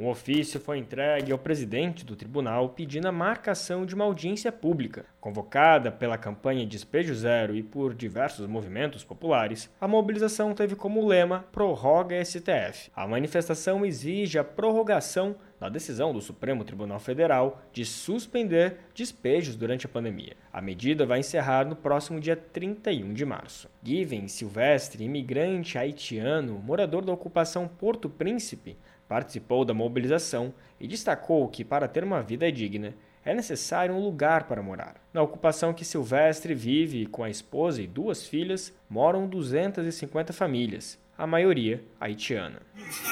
[0.00, 5.04] Um ofício foi entregue ao presidente do tribunal pedindo a marcação de uma audiência pública.
[5.20, 11.44] Convocada pela campanha Despejo Zero e por diversos movimentos populares, a mobilização teve como lema
[11.50, 12.92] Prorroga STF.
[12.94, 19.86] A manifestação exige a prorrogação da decisão do Supremo Tribunal Federal de suspender despejos durante
[19.86, 20.36] a pandemia.
[20.52, 23.68] A medida vai encerrar no próximo dia 31 de março.
[23.82, 28.76] Given Silvestre, imigrante haitiano, morador da ocupação Porto Príncipe,
[29.08, 32.94] Participou da mobilização e destacou que, para ter uma vida digna,
[33.24, 34.96] é necessário um lugar para morar.
[35.12, 41.26] Na ocupação que Silvestre vive com a esposa e duas filhas, moram 250 famílias, a
[41.26, 42.62] maioria haitiana.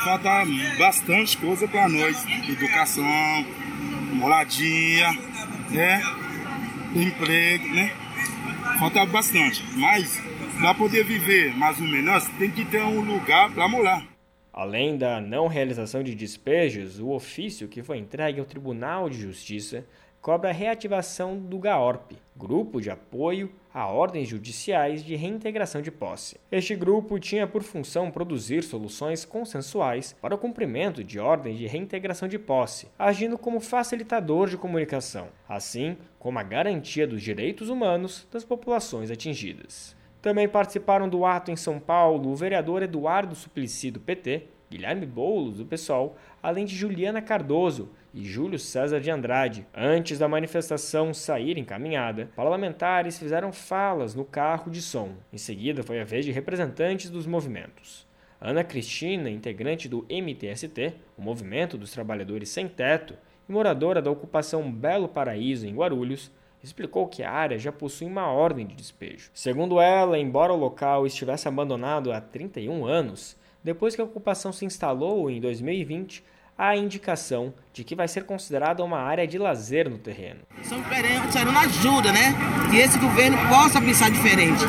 [0.04, 0.44] Falta
[0.78, 3.04] bastante coisa para nós: educação,
[4.14, 5.10] moradia,
[5.70, 6.00] né?
[6.94, 7.92] emprego, né?
[8.78, 10.20] Falta bastante, mas
[10.58, 14.15] para poder viver mais ou menos, tem que ter um lugar para morar.
[14.56, 19.84] Além da não realização de despejos, o ofício que foi entregue ao Tribunal de Justiça
[20.22, 26.40] cobra a reativação do GAORP, Grupo de Apoio a Ordens Judiciais de Reintegração de Posse.
[26.50, 32.26] Este grupo tinha por função produzir soluções consensuais para o cumprimento de ordens de reintegração
[32.26, 38.44] de posse, agindo como facilitador de comunicação, assim como a garantia dos direitos humanos das
[38.44, 39.95] populações atingidas.
[40.26, 45.58] Também participaram do ato em São Paulo o vereador Eduardo Suplicy, do PT, Guilherme Boulos,
[45.58, 49.64] do PSOL, além de Juliana Cardoso e Júlio César de Andrade.
[49.72, 55.12] Antes da manifestação sair encaminhada, parlamentares fizeram falas no carro de som.
[55.32, 58.04] Em seguida, foi a vez de representantes dos movimentos.
[58.40, 63.14] Ana Cristina, integrante do MTST, o Movimento dos Trabalhadores Sem Teto,
[63.48, 66.32] e moradora da ocupação Belo Paraíso, em Guarulhos,
[66.66, 69.30] explicou que a área já possui uma ordem de despejo.
[69.32, 74.64] Segundo ela, embora o local estivesse abandonado há 31 anos, depois que a ocupação se
[74.64, 76.22] instalou em 2020,
[76.58, 80.40] há indicação de que vai ser considerada uma área de lazer no terreno.
[80.62, 82.34] São esperando ajuda, né?
[82.70, 84.64] Que esse governo possa pensar diferente.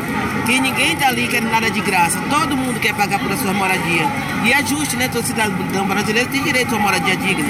[0.46, 2.20] Que ninguém está ali querendo nada de graça.
[2.30, 4.04] Todo mundo quer pagar por sua moradia.
[4.46, 5.08] E é justo, né?
[5.08, 7.50] Todo cidadão brasileiro tem direito a uma moradia digna.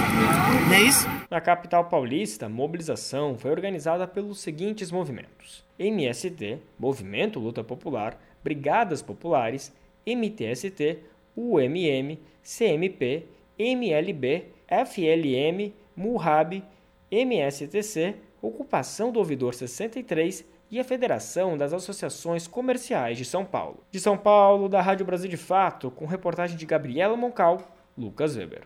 [0.67, 1.16] Não é isso?
[1.29, 9.01] Na capital paulista, a mobilização foi organizada pelos seguintes movimentos: MST, Movimento Luta Popular, Brigadas
[9.01, 9.73] Populares,
[10.05, 10.99] MTST,
[11.35, 13.25] UMM, CMP
[13.57, 16.63] MLB, FLM, MURAB,
[17.09, 23.83] MSTC, Ocupação do Ouvidor 63 e a Federação das Associações Comerciais de São Paulo.
[23.89, 28.61] De São Paulo, da Rádio Brasil de Fato, com reportagem de Gabriela Moncal, Lucas Weber.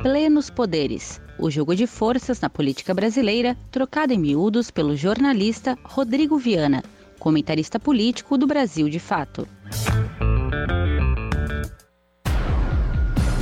[0.00, 1.20] Plenos Poderes.
[1.36, 6.84] O jogo de forças na política brasileira, trocado em miúdos pelo jornalista Rodrigo Viana,
[7.18, 9.48] comentarista político do Brasil de Fato.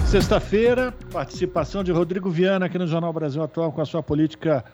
[0.07, 4.65] Sexta-feira, participação de Rodrigo Viana aqui no Jornal Brasil Atual com a sua política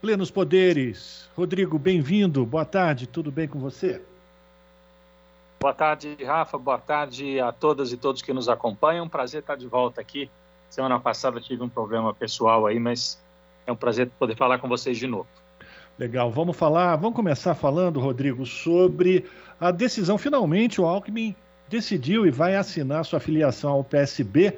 [0.00, 1.28] Plenos Poderes.
[1.36, 2.46] Rodrigo, bem-vindo.
[2.46, 4.00] Boa tarde, tudo bem com você?
[5.60, 6.56] Boa tarde, Rafa.
[6.56, 9.06] Boa tarde a todas e todos que nos acompanham.
[9.06, 10.30] Prazer estar de volta aqui.
[10.76, 13.18] Semana passada tive um problema pessoal aí, mas
[13.66, 15.26] é um prazer poder falar com vocês de novo.
[15.98, 19.24] Legal, vamos falar, vamos começar falando, Rodrigo, sobre
[19.58, 20.18] a decisão.
[20.18, 21.34] Finalmente, o Alckmin
[21.66, 24.52] decidiu e vai assinar sua filiação ao PSB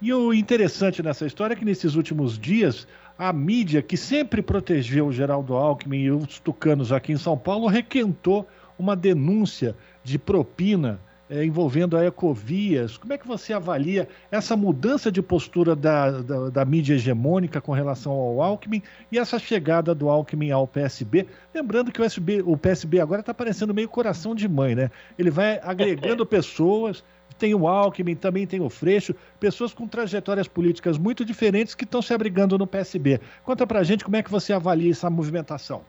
[0.00, 2.86] e o interessante nessa história é que nesses últimos dias,
[3.18, 7.66] a mídia, que sempre protegeu o Geraldo Alckmin e os tucanos aqui em São Paulo,
[7.66, 8.46] requentou
[8.78, 12.96] uma denúncia de propina é, envolvendo a Ecovias.
[12.96, 17.72] Como é que você avalia essa mudança de postura da, da, da, mídia hegemônica com
[17.72, 21.26] relação ao Alckmin e essa chegada do Alckmin ao PSB?
[21.54, 24.90] Lembrando que o, SB, o PSB agora está parecendo meio coração de mãe, né?
[25.18, 27.02] Ele vai agregando pessoas
[27.36, 32.00] tem o Alckmin, também tem o Freixo, pessoas com trajetórias políticas muito diferentes que estão
[32.00, 33.20] se abrigando no PSB.
[33.42, 35.82] Conta pra gente como é que você avalia essa movimentação.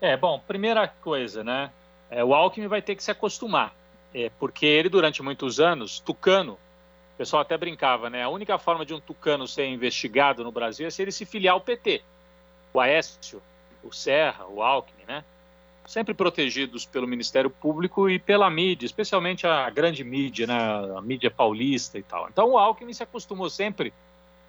[0.00, 1.70] É, bom, primeira coisa, né?
[2.14, 3.74] É, o Alckmin vai ter que se acostumar,
[4.14, 8.22] é, porque ele, durante muitos anos, tucano, o pessoal até brincava, né?
[8.22, 11.54] A única forma de um tucano ser investigado no Brasil é se ele se filiar
[11.54, 12.02] ao PT.
[12.72, 13.42] O Aécio,
[13.82, 15.24] o Serra, o Alckmin, né?
[15.86, 20.54] sempre protegidos pelo Ministério Público e pela mídia, especialmente a grande mídia, né,
[20.96, 22.28] a mídia paulista e tal.
[22.28, 23.92] Então o Alckmin se acostumou sempre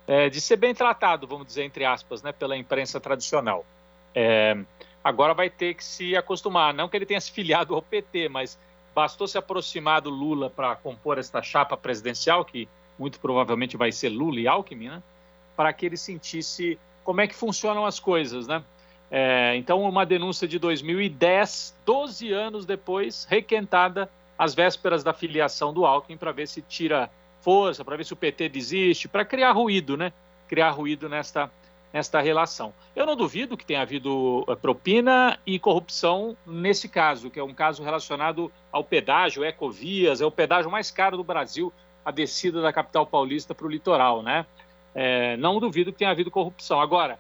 [0.08, 3.66] é, de ser bem tratado, vamos dizer, entre aspas, né, pela imprensa tradicional.
[4.14, 4.58] É,
[5.06, 8.58] agora vai ter que se acostumar, não que ele tenha se filiado ao PT, mas
[8.96, 14.10] bastou se aproximar do Lula para compor esta chapa presidencial, que muito provavelmente vai ser
[14.10, 15.04] Lula e Alckmin, né,
[15.56, 18.64] para que ele sentisse como é que funcionam as coisas, né?
[19.12, 25.86] É, então, uma denúncia de 2010, 12 anos depois, requentada às vésperas da filiação do
[25.86, 29.96] Alckmin, para ver se tira força, para ver se o PT desiste, para criar ruído,
[29.96, 30.12] né?
[30.48, 31.52] Criar ruído nesta,
[31.96, 32.74] nesta relação.
[32.94, 37.54] Eu não duvido que tenha havido é, propina e corrupção nesse caso, que é um
[37.54, 41.72] caso relacionado ao pedágio, Ecovias, é o pedágio mais caro do Brasil,
[42.04, 44.46] a descida da capital paulista para o litoral, né?
[44.94, 46.82] É, não duvido que tenha havido corrupção.
[46.82, 47.18] Agora,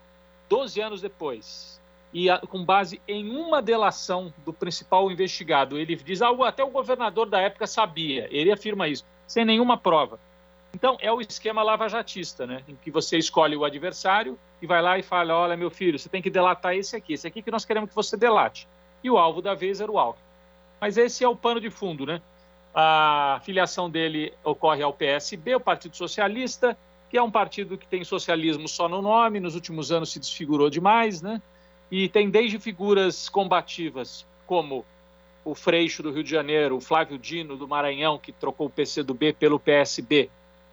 [0.50, 1.80] 12 anos depois,
[2.14, 5.78] e a, com base em uma delação do principal investigado.
[5.78, 10.20] Ele diz algo até o governador da época sabia, ele afirma isso, sem nenhuma prova.
[10.76, 12.62] Então, é o esquema lavajatista, né?
[12.68, 16.10] em que você escolhe o adversário e vai lá e fala: olha, meu filho, você
[16.10, 18.68] tem que delatar esse aqui, esse aqui que nós queremos que você delate.
[19.04, 20.26] E o alvo da vez era o Alckmin.
[20.82, 22.22] Mas esse é o pano de fundo, né?
[22.74, 26.78] A filiação dele ocorre ao PSB, o Partido Socialista,
[27.10, 30.70] que é um partido que tem socialismo só no nome, nos últimos anos se desfigurou
[30.70, 31.42] demais, né?
[31.90, 34.84] E tem desde figuras combativas, como
[35.46, 39.34] o Freixo do Rio de Janeiro, o Flávio Dino do Maranhão, que trocou o PCdoB
[39.34, 40.30] pelo PSB.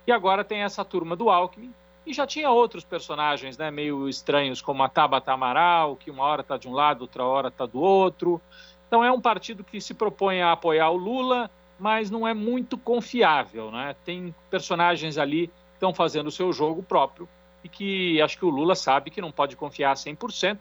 [0.06, 1.72] E agora tem essa turma do Alckmin.
[2.04, 6.40] E já tinha outros personagens né, meio estranhos, como a Tabata Amaral, que uma hora
[6.40, 8.40] está de um lado, outra hora está do outro.
[8.88, 12.76] Então é um partido que se propõe a apoiar o Lula, mas não é muito
[12.76, 13.70] confiável.
[13.70, 13.94] Né?
[14.04, 17.28] Tem personagens ali que estão fazendo o seu jogo próprio
[17.62, 20.58] e que acho que o Lula sabe que não pode confiar 100%.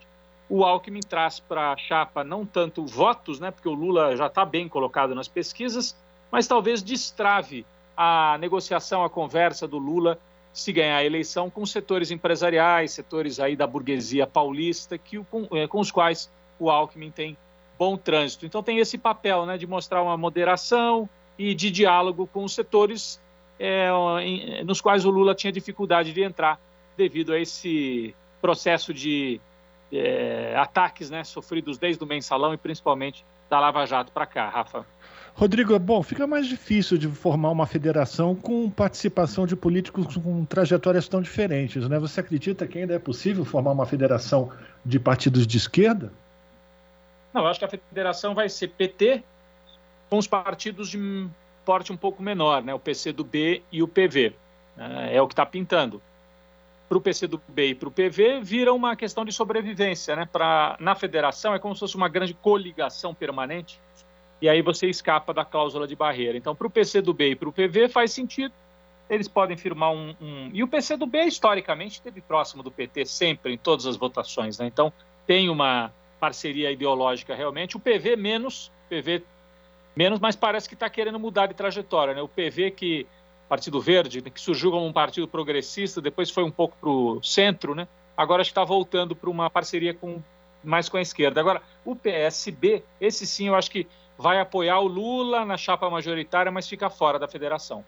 [0.47, 4.45] O Alckmin traz para a chapa não tanto votos, né, porque o Lula já está
[4.45, 5.95] bem colocado nas pesquisas,
[6.32, 10.19] mas talvez destrave a negociação, a conversa do Lula
[10.54, 15.67] se ganhar a eleição com setores empresariais, setores aí da burguesia paulista, que, com, é,
[15.67, 17.38] com os quais o Alckmin tem
[17.78, 18.46] bom trânsito.
[18.46, 23.19] Então tem esse papel né, de mostrar uma moderação e de diálogo com os setores
[23.60, 23.90] é,
[24.21, 26.60] em, nos quais o Lula tinha dificuldade de entrar
[26.98, 29.40] devido a esse processo de
[29.92, 34.86] é, ataques né, sofridos desde o mensalão e principalmente da Lava Jato para cá, Rafa.
[35.34, 40.46] Rodrigo, é bom, fica mais difícil de formar uma federação com participação de políticos com
[40.46, 41.98] trajetórias tão diferentes, né?
[42.00, 44.52] Você acredita que ainda é possível formar uma federação
[44.86, 46.12] de partidos de esquerda?
[47.34, 49.23] Não, eu acho que a federação vai ser PT
[50.10, 51.27] com os partidos de
[51.65, 52.73] porte um pouco menor, né?
[52.73, 54.36] O PCdoB e o PV.
[54.77, 56.02] É, é o que está pintando.
[56.90, 60.27] Para o PCdoB e para o PV, vira uma questão de sobrevivência, né?
[60.29, 63.79] Pra, na federação é como se fosse uma grande coligação permanente
[64.42, 66.37] e aí você escapa da cláusula de barreira.
[66.37, 68.54] Então, para o PCdoB e para o PV faz sentido,
[69.10, 73.58] eles podem firmar um, um, E o PCdoB, historicamente, esteve próximo do PT sempre, em
[73.58, 74.58] todas as votações.
[74.58, 74.67] Né?
[74.67, 74.92] Então,
[75.27, 77.77] tem uma parceria ideológica realmente.
[77.77, 79.23] O PV menos, PV
[79.96, 82.13] menos, mas parece que está querendo mudar de trajetória.
[82.13, 82.21] Né?
[82.21, 83.06] O PV, que
[83.50, 87.75] Partido Verde, que surgiu como um partido progressista, depois foi um pouco para o centro,
[87.75, 87.87] né?
[88.15, 90.21] agora está voltando para uma parceria com
[90.63, 91.42] mais com a esquerda.
[91.42, 93.87] Agora, o PSB, esse sim, eu acho que
[94.18, 97.84] vai apoiar o Lula na chapa majoritária, mas fica fora da federação.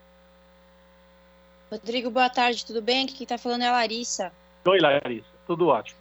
[1.72, 3.06] Rodrigo, boa tarde, tudo bem?
[3.06, 4.32] Aqui quem está falando é a Larissa.
[4.66, 6.00] Oi, Larissa, tudo ótimo.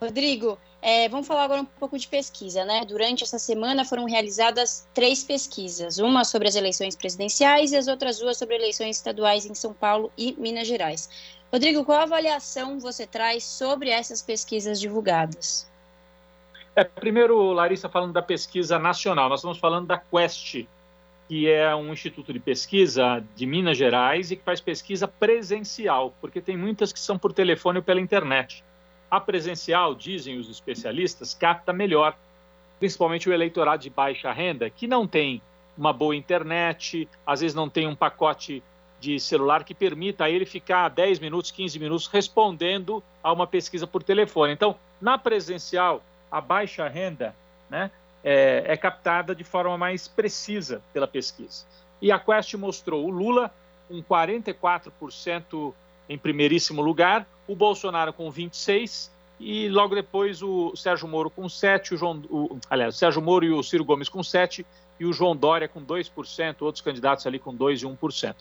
[0.00, 2.84] Rodrigo, é, vamos falar agora um pouco de pesquisa, né?
[2.86, 8.18] Durante essa semana foram realizadas três pesquisas, uma sobre as eleições presidenciais e as outras
[8.18, 11.10] duas sobre eleições estaduais em São Paulo e Minas Gerais.
[11.52, 15.69] Rodrigo, qual avaliação você traz sobre essas pesquisas divulgadas?
[16.80, 20.64] É, primeiro, Larissa, falando da pesquisa nacional, nós estamos falando da Quest,
[21.28, 26.40] que é um instituto de pesquisa de Minas Gerais e que faz pesquisa presencial, porque
[26.40, 28.64] tem muitas que são por telefone ou pela internet.
[29.10, 32.16] A presencial, dizem os especialistas, capta melhor,
[32.78, 35.42] principalmente o eleitorado de baixa renda, que não tem
[35.76, 38.62] uma boa internet, às vezes não tem um pacote
[38.98, 43.86] de celular que permita a ele ficar 10 minutos, 15 minutos respondendo a uma pesquisa
[43.86, 44.54] por telefone.
[44.54, 47.34] Então, na presencial, a baixa renda
[47.68, 47.90] né,
[48.22, 51.64] é, é, captada de forma mais precisa pela pesquisa.
[52.00, 53.52] E a Quest mostrou o Lula
[53.88, 55.72] com 44%
[56.08, 61.92] em primeiríssimo lugar, o Bolsonaro com 26% e logo depois o Sérgio Moro com 7%,
[61.92, 64.64] o João, o, aliás, o Sérgio Moro e o Ciro Gomes com 7%
[64.98, 68.34] e o João Dória com 2%, outros candidatos ali com 2% e 1%.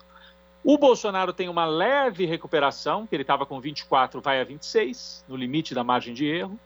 [0.62, 5.38] O Bolsonaro tem uma leve recuperação, que ele estava com 24, vai a 26, no
[5.38, 6.60] limite da margem de erro.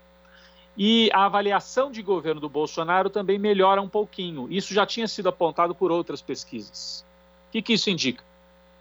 [0.76, 4.48] E a avaliação de governo do Bolsonaro também melhora um pouquinho.
[4.50, 7.06] Isso já tinha sido apontado por outras pesquisas.
[7.50, 8.24] O que, que isso indica?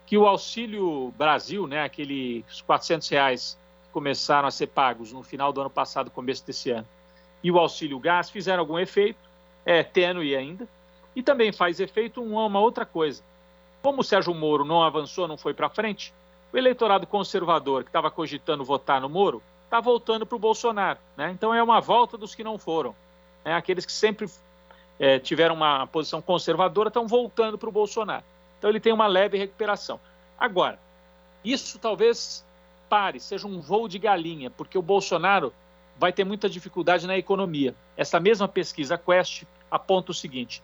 [0.07, 5.53] Que o Auxílio Brasil, né, aqueles 400 reais que começaram a ser pagos no final
[5.53, 6.87] do ano passado, começo desse ano,
[7.45, 9.19] e o Auxílio Gás fizeram algum efeito,
[9.65, 10.67] é tênue ainda,
[11.15, 13.23] e também faz efeito uma outra coisa.
[13.83, 16.15] Como o Sérgio Moro não avançou, não foi para frente,
[16.53, 19.43] o eleitorado conservador que estava cogitando votar no Moro
[19.73, 20.99] está voltando para o Bolsonaro.
[21.17, 21.31] Né?
[21.31, 22.95] Então é uma volta dos que não foram.
[23.43, 23.55] Né?
[23.55, 24.29] Aqueles que sempre
[25.01, 28.23] é, tiveram uma posição conservadora estão voltando para o Bolsonaro.
[28.59, 29.99] Então ele tem uma leve recuperação.
[30.39, 30.79] Agora,
[31.43, 32.45] isso talvez
[32.87, 35.55] pare, seja um voo de galinha, porque o Bolsonaro
[35.99, 37.75] vai ter muita dificuldade na economia.
[37.97, 40.63] Essa mesma pesquisa Quest aponta o seguinte: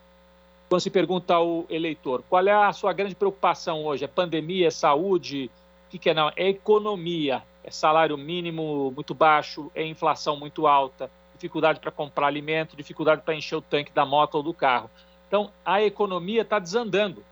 [0.68, 4.70] quando se pergunta ao eleitor qual é a sua grande preocupação hoje, é pandemia, é
[4.70, 5.50] saúde,
[5.86, 6.30] o que, que é não?
[6.36, 12.76] É economia é salário mínimo muito baixo, é inflação muito alta, dificuldade para comprar alimento,
[12.76, 14.90] dificuldade para encher o tanque da moto ou do carro.
[15.26, 17.22] Então, a economia está desandando.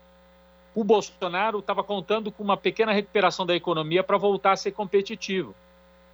[0.75, 5.55] O Bolsonaro estava contando com uma pequena recuperação da economia para voltar a ser competitivo.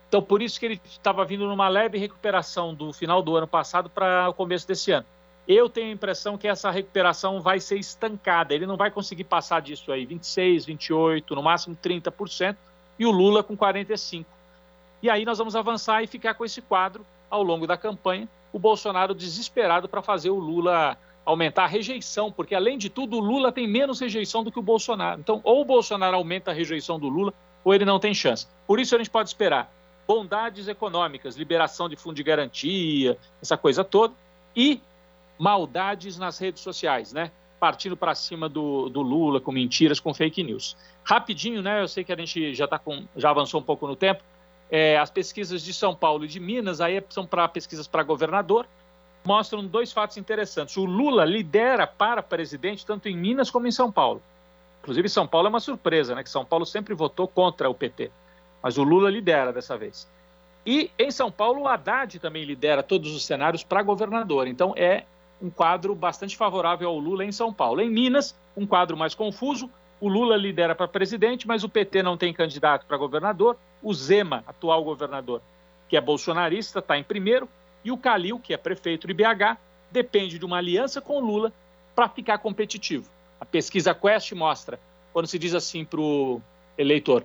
[0.07, 3.89] Então, por isso que ele estava vindo numa leve recuperação do final do ano passado
[3.89, 5.05] para o começo desse ano.
[5.45, 8.53] Eu tenho a impressão que essa recuperação vai ser estancada.
[8.53, 12.55] Ele não vai conseguir passar disso aí, 26, 28, no máximo 30%,
[12.97, 14.29] e o Lula com 45.
[15.01, 18.27] E aí nós vamos avançar e ficar com esse quadro ao longo da campanha.
[18.51, 23.19] O Bolsonaro desesperado para fazer o Lula aumentar a rejeição, porque além de tudo o
[23.19, 25.19] Lula tem menos rejeição do que o Bolsonaro.
[25.19, 27.33] Então, ou o Bolsonaro aumenta a rejeição do Lula,
[27.63, 28.47] ou ele não tem chance.
[28.67, 29.73] Por isso a gente pode esperar
[30.07, 34.13] bondades econômicas, liberação de fundo de garantia, essa coisa toda,
[34.55, 34.81] e
[35.39, 37.31] maldades nas redes sociais, né?
[37.64, 40.76] Partindo para cima do, do, Lula com mentiras, com fake news.
[41.01, 41.82] Rapidinho, né?
[41.82, 44.22] Eu sei que a gente já tá com, já avançou um pouco no tempo.
[44.70, 48.68] É, as pesquisas de São Paulo e de Minas, aí são para pesquisas para governador,
[49.24, 50.76] mostram dois fatos interessantes.
[50.76, 54.22] O Lula lidera para presidente tanto em Minas como em São Paulo.
[54.82, 56.22] Inclusive, São Paulo é uma surpresa, né?
[56.22, 58.11] Que São Paulo sempre votou contra o PT.
[58.61, 60.05] Mas o Lula lidera dessa vez.
[60.66, 64.47] E em São Paulo, o Haddad também lidera todos os cenários para governador.
[64.47, 65.05] Então, é
[65.43, 67.81] um quadro bastante favorável ao Lula em São Paulo.
[67.81, 69.69] Em Minas, um quadro mais confuso.
[69.99, 73.57] O Lula lidera para presidente, mas o PT não tem candidato para governador.
[73.81, 75.41] O Zema, atual governador,
[75.89, 77.49] que é bolsonarista, está em primeiro,
[77.83, 79.57] e o Calil, que é prefeito de BH,
[79.91, 81.51] depende de uma aliança com Lula
[81.93, 83.09] para ficar competitivo.
[83.39, 84.79] A pesquisa Quest mostra,
[85.11, 86.41] quando se diz assim para o
[86.77, 87.23] eleitor,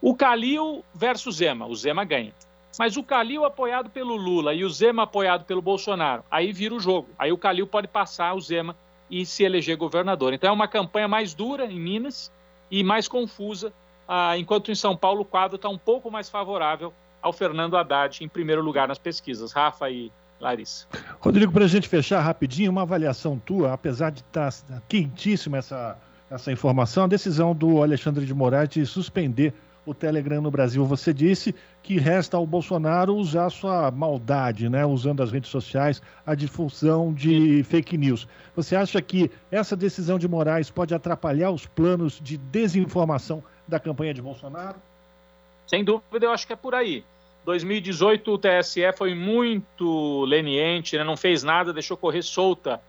[0.00, 2.34] o Calil versus Zema, o Zema ganha.
[2.78, 6.80] Mas o Calil apoiado pelo Lula e o Zema apoiado pelo Bolsonaro, aí vira o
[6.80, 7.08] jogo.
[7.18, 8.76] Aí o Calil pode passar o Zema
[9.10, 10.32] e se eleger governador.
[10.32, 12.32] Então é uma campanha mais dura em Minas
[12.70, 13.72] e mais confusa,
[14.08, 18.22] ah, enquanto em São Paulo o quadro está um pouco mais favorável ao Fernando Haddad
[18.22, 19.52] em primeiro lugar nas pesquisas.
[19.52, 20.10] Rafa e
[20.40, 20.86] Larissa.
[21.20, 25.96] Rodrigo, para a gente fechar rapidinho, uma avaliação tua, apesar de estar tá quentíssima essa,
[26.30, 29.54] essa informação, a decisão do Alexandre de Moraes de suspender
[29.86, 30.84] o Telegram no Brasil.
[30.84, 36.34] Você disse que resta ao Bolsonaro usar sua maldade, né, usando as redes sociais, a
[36.34, 38.26] difusão de fake news.
[38.56, 44.14] Você acha que essa decisão de Moraes pode atrapalhar os planos de desinformação da campanha
[44.14, 44.76] de Bolsonaro?
[45.66, 47.04] Sem dúvida, eu acho que é por aí.
[47.44, 52.80] 2018 o TSE foi muito leniente, né, não fez nada, deixou correr solta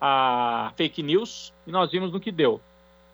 [0.00, 2.60] a fake news e nós vimos no que deu.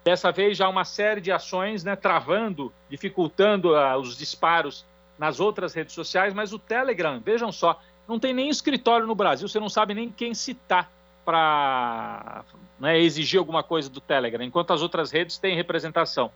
[0.05, 4.85] Dessa vez já uma série de ações, né, travando, dificultando uh, os disparos
[5.19, 9.49] nas outras redes sociais, mas o Telegram, vejam só, não tem nem escritório no Brasil,
[9.49, 10.91] você não sabe nem quem citar
[11.25, 12.45] para
[12.79, 16.31] né, exigir alguma coisa do Telegram, enquanto as outras redes têm representação.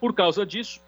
[0.00, 0.80] Por causa disso,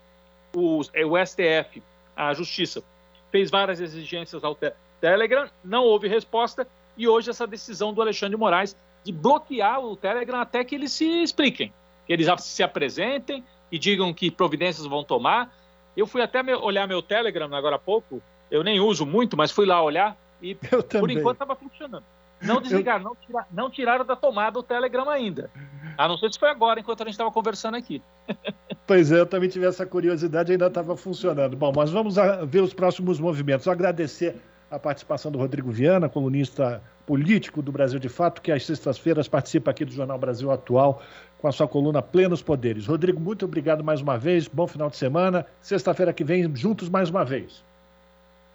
[0.56, 1.82] o, o STF,
[2.16, 2.82] a Justiça,
[3.30, 6.66] fez várias exigências ao te Telegram, não houve resposta,
[6.96, 11.04] e hoje essa decisão do Alexandre Moraes de bloquear o Telegram até que eles se
[11.22, 11.70] expliquem
[12.06, 15.52] que eles se apresentem e digam que providências vão tomar.
[15.96, 19.66] Eu fui até olhar meu Telegram agora há pouco, eu nem uso muito, mas fui
[19.66, 20.54] lá olhar e
[21.00, 22.04] por enquanto estava funcionando.
[22.42, 23.04] Não desligaram, eu...
[23.04, 25.50] não, tiraram, não tiraram da tomada o Telegram ainda.
[25.96, 28.02] A não ser se foi agora, enquanto a gente estava conversando aqui.
[28.86, 31.56] Pois é, eu também tive essa curiosidade, ainda estava funcionando.
[31.56, 33.66] Bom, mas vamos ver os próximos movimentos.
[33.66, 34.36] Agradecer
[34.70, 39.70] a participação do Rodrigo Viana, colunista político do Brasil de Fato, que às sextas-feiras participa
[39.70, 41.02] aqui do Jornal Brasil Atual
[41.44, 42.86] com a sua coluna Plenos Poderes.
[42.86, 45.44] Rodrigo, muito obrigado mais uma vez, bom final de semana.
[45.60, 47.62] Sexta-feira que vem, juntos mais uma vez.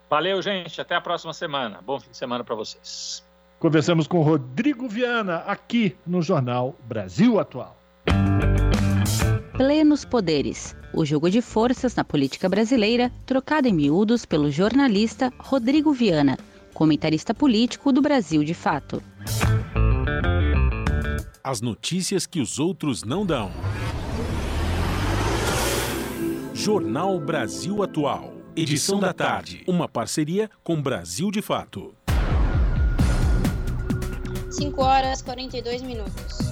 [0.09, 0.81] Valeu, gente.
[0.81, 1.81] Até a próxima semana.
[1.85, 3.23] Bom fim de semana para vocês.
[3.59, 7.77] Conversamos com Rodrigo Viana, aqui no Jornal Brasil Atual.
[9.55, 10.75] Plenos Poderes.
[10.91, 16.39] O jogo de forças na política brasileira, trocado em miúdos pelo jornalista Rodrigo Viana,
[16.73, 18.99] comentarista político do Brasil de Fato.
[21.43, 23.51] As notícias que os outros não dão.
[26.53, 28.33] Jornal Brasil Atual.
[28.55, 29.63] Edição da tarde.
[29.65, 31.95] Uma parceria com Brasil de Fato.
[34.51, 36.51] 5 horas 42 minutos.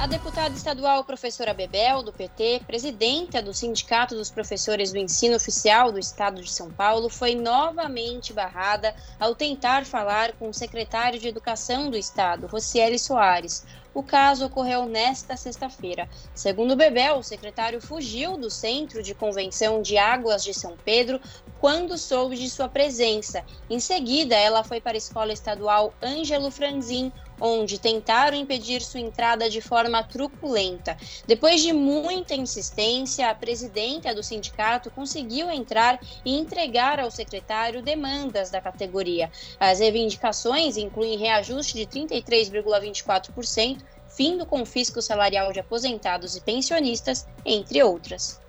[0.00, 5.92] A deputada estadual professora Bebel, do PT, presidenta do Sindicato dos Professores do Ensino Oficial
[5.92, 11.28] do Estado de São Paulo, foi novamente barrada ao tentar falar com o secretário de
[11.28, 16.08] Educação do Estado, Rocieli Soares, o caso ocorreu nesta sexta-feira.
[16.34, 21.20] Segundo Bebel, o secretário fugiu do Centro de Convenção de Águas de São Pedro
[21.60, 23.44] quando soube de sua presença.
[23.68, 29.48] Em seguida, ela foi para a Escola Estadual Ângelo Franzin, onde tentaram impedir sua entrada
[29.48, 30.96] de forma truculenta.
[31.26, 38.50] Depois de muita insistência, a presidenta do sindicato conseguiu entrar e entregar ao secretário demandas
[38.50, 39.30] da categoria.
[39.58, 43.78] As reivindicações incluem reajuste de 33,24%,
[44.08, 48.40] fim do confisco salarial de aposentados e pensionistas, entre outras.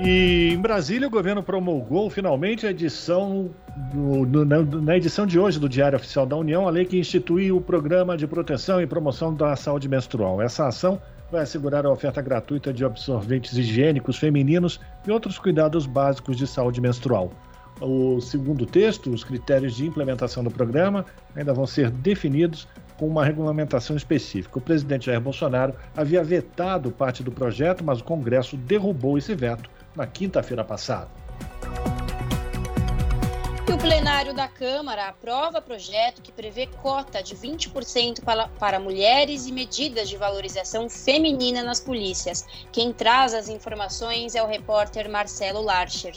[0.00, 3.50] E em Brasília, o governo promulgou finalmente a edição
[3.92, 6.96] do, do, na, na, edição de hoje do Diário Oficial da União, a lei que
[6.96, 10.40] institui o Programa de Proteção e Promoção da Saúde Menstrual.
[10.40, 16.36] Essa ação vai assegurar a oferta gratuita de absorventes higiênicos femininos e outros cuidados básicos
[16.36, 17.32] de saúde menstrual.
[17.80, 23.24] O segundo texto, os critérios de implementação do programa ainda vão ser definidos com uma
[23.24, 24.58] regulamentação específica.
[24.58, 29.68] O presidente Jair Bolsonaro havia vetado parte do projeto, mas o Congresso derrubou esse veto
[29.98, 31.10] na quinta-feira passada.
[33.68, 39.46] E o plenário da Câmara aprova projeto que prevê cota de 20% para, para mulheres
[39.46, 42.46] e medidas de valorização feminina nas polícias.
[42.72, 46.14] Quem traz as informações é o repórter Marcelo Larcher.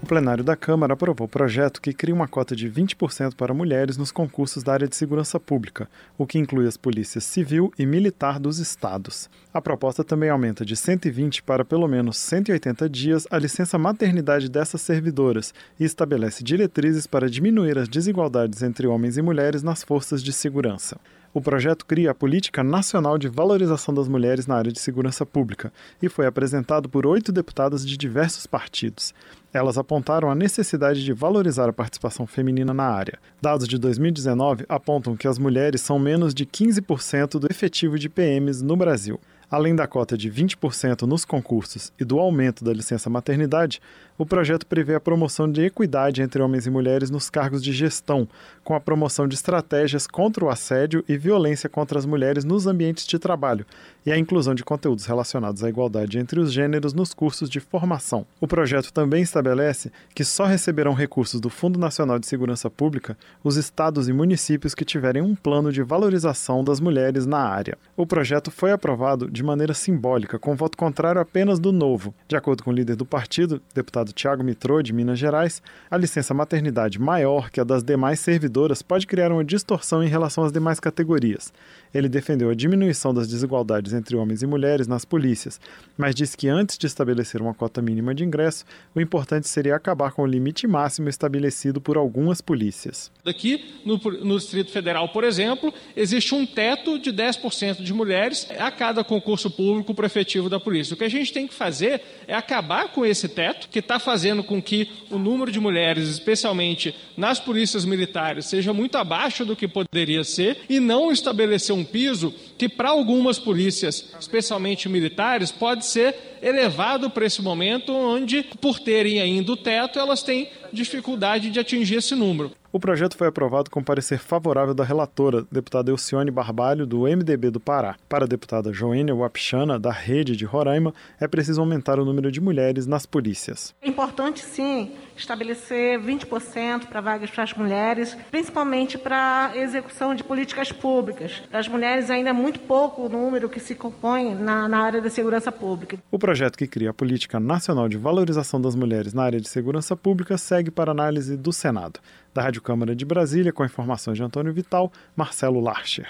[0.00, 3.96] O plenário da Câmara aprovou o projeto que cria uma cota de 20% para mulheres
[3.96, 8.38] nos concursos da área de segurança pública, o que inclui as polícias civil e militar
[8.38, 9.28] dos estados.
[9.52, 14.80] A proposta também aumenta de 120 para pelo menos 180 dias a licença maternidade dessas
[14.80, 20.32] servidoras e estabelece diretrizes para diminuir as desigualdades entre homens e mulheres nas forças de
[20.32, 20.96] segurança.
[21.34, 25.72] O projeto cria a Política Nacional de Valorização das Mulheres na área de segurança pública
[26.00, 29.12] e foi apresentado por oito deputadas de diversos partidos.
[29.52, 33.18] Elas apontaram a necessidade de valorizar a participação feminina na área.
[33.40, 38.62] Dados de 2019 apontam que as mulheres são menos de 15% do efetivo de PMs
[38.62, 39.18] no Brasil.
[39.50, 43.80] Além da cota de 20% nos concursos e do aumento da licença maternidade,
[44.18, 48.28] o projeto prevê a promoção de equidade entre homens e mulheres nos cargos de gestão,
[48.64, 53.06] com a promoção de estratégias contra o assédio e violência contra as mulheres nos ambientes
[53.06, 53.64] de trabalho
[54.04, 58.26] e a inclusão de conteúdos relacionados à igualdade entre os gêneros nos cursos de formação.
[58.40, 63.56] O projeto também estabelece que só receberão recursos do Fundo Nacional de Segurança Pública os
[63.56, 67.78] estados e municípios que tiverem um plano de valorização das mulheres na área.
[67.96, 72.12] O projeto foi aprovado de maneira simbólica, com voto contrário apenas do Novo.
[72.26, 76.32] De acordo com o líder do partido, deputado Tiago Mitrô, de Minas Gerais, a licença
[76.34, 80.80] maternidade maior que a das demais servidoras pode criar uma distorção em relação às demais
[80.80, 81.52] categorias.
[81.92, 85.60] Ele defendeu a diminuição das desigualdades entre homens e mulheres nas polícias,
[85.96, 90.12] mas disse que antes de estabelecer uma cota mínima de ingresso, o importante seria acabar
[90.12, 93.10] com o limite máximo estabelecido por algumas polícias.
[93.24, 98.70] Aqui no, no Distrito Federal, por exemplo, existe um teto de 10% de mulheres a
[98.70, 100.94] cada concurso público prefetivo da polícia.
[100.94, 104.42] O que a gente tem que fazer é acabar com esse teto, que está fazendo
[104.42, 109.68] com que o número de mulheres, especialmente nas polícias militares, seja muito abaixo do que
[109.68, 116.14] poderia ser, e não estabelecer um piso que, para algumas polícias, especialmente militares, pode ser
[116.42, 121.96] elevado para esse momento onde, por terem ainda o teto, elas têm dificuldade de atingir
[121.96, 122.52] esse número.
[122.78, 127.58] O projeto foi aprovado com parecer favorável da relatora, deputada Elcione Barbalho, do MDB do
[127.58, 127.96] Pará.
[128.08, 132.40] Para a deputada Joênia Wapichana, da Rede de Roraima, é preciso aumentar o número de
[132.40, 133.74] mulheres nas polícias.
[133.82, 140.22] É importante, sim, estabelecer 20% para vagas para as mulheres, principalmente para a execução de
[140.22, 141.42] políticas públicas.
[141.52, 145.10] As mulheres ainda é muito pouco o número que se compõe na, na área da
[145.10, 145.98] segurança pública.
[146.12, 149.96] O projeto que cria a Política Nacional de Valorização das Mulheres na área de segurança
[149.96, 151.98] pública segue para análise do Senado.
[152.38, 156.06] Da Rádio Câmara de Brasília, com informações de Antônio Vital, Marcelo Larcher.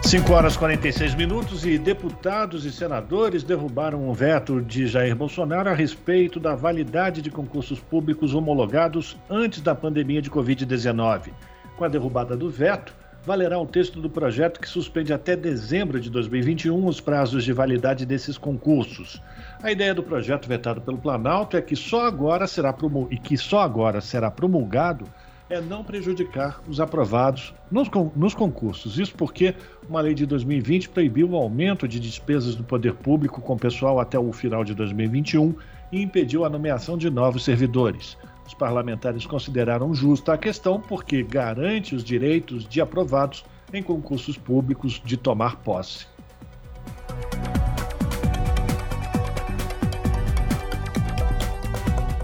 [0.00, 5.70] 5 horas e 46 minutos e deputados e senadores derrubaram o veto de Jair Bolsonaro
[5.70, 11.32] a respeito da validade de concursos públicos homologados antes da pandemia de Covid-19.
[11.76, 12.94] Com a derrubada do veto,
[13.24, 18.06] valerá o texto do projeto que suspende até dezembro de 2021 os prazos de validade
[18.06, 19.20] desses concursos.
[19.62, 22.74] A ideia do projeto vetado pelo Planalto é que só agora será
[23.10, 25.04] e que só agora será promulgado
[25.50, 28.98] é não prejudicar os aprovados nos, nos, concursos.
[28.98, 29.54] Isso porque
[29.86, 34.18] uma lei de 2020 proibiu o aumento de despesas do poder público com pessoal até
[34.18, 35.54] o final de 2021
[35.92, 38.16] e impediu a nomeação de novos servidores.
[38.46, 43.44] Os parlamentares consideraram justa a questão porque garante os direitos de aprovados
[43.74, 46.06] em concursos públicos de tomar posse.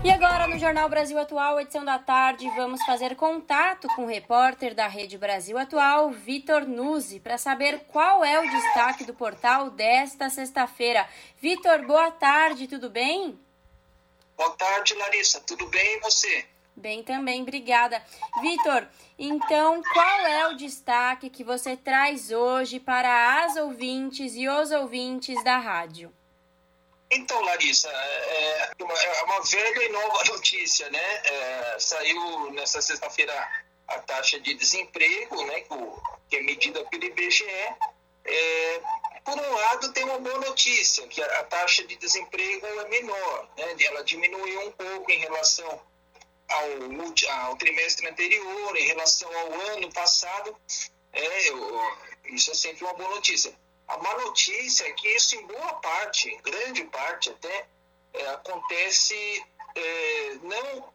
[0.07, 4.73] E agora, no Jornal Brasil Atual, edição da tarde, vamos fazer contato com o repórter
[4.73, 10.31] da Rede Brasil Atual, Vitor Nuzzi, para saber qual é o destaque do portal desta
[10.31, 11.09] sexta-feira.
[11.41, 13.37] Vitor, boa tarde, tudo bem?
[14.37, 15.41] Boa tarde, Larissa.
[15.41, 16.47] Tudo bem e você?
[16.77, 18.01] Bem também, obrigada.
[18.41, 18.87] Vitor,
[19.19, 25.43] então qual é o destaque que você traz hoje para as ouvintes e os ouvintes
[25.43, 26.15] da rádio?
[27.11, 31.23] Então, Larissa, é uma, é uma velha e nova notícia, né?
[31.25, 33.33] É, saiu nessa sexta-feira
[33.89, 35.65] a taxa de desemprego, né,
[36.29, 37.45] que é medida pelo IBGE.
[38.25, 38.81] É,
[39.25, 43.49] por um lado, tem uma boa notícia, que a, a taxa de desemprego é menor,
[43.57, 43.77] né?
[43.85, 45.81] ela diminuiu um pouco em relação
[46.49, 50.57] ao, ao trimestre anterior, em relação ao ano passado.
[51.13, 51.81] É, eu,
[52.27, 53.53] isso é sempre uma boa notícia.
[53.89, 57.67] A má notícia é que isso, em boa parte, em grande parte até,
[58.13, 60.93] é, acontece é, não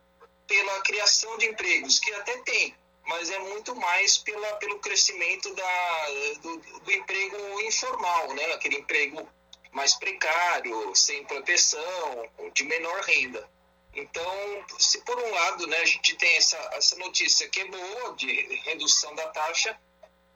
[0.47, 2.75] pela criação de empregos, que até tem,
[3.05, 6.07] mas é muito mais pela, pelo crescimento da,
[6.41, 8.53] do, do emprego informal, né?
[8.53, 9.27] aquele emprego
[9.71, 13.49] mais precário, sem proteção, de menor renda.
[13.93, 18.15] Então, se por um lado né, a gente tem essa, essa notícia que é boa,
[18.15, 19.77] de redução da taxa,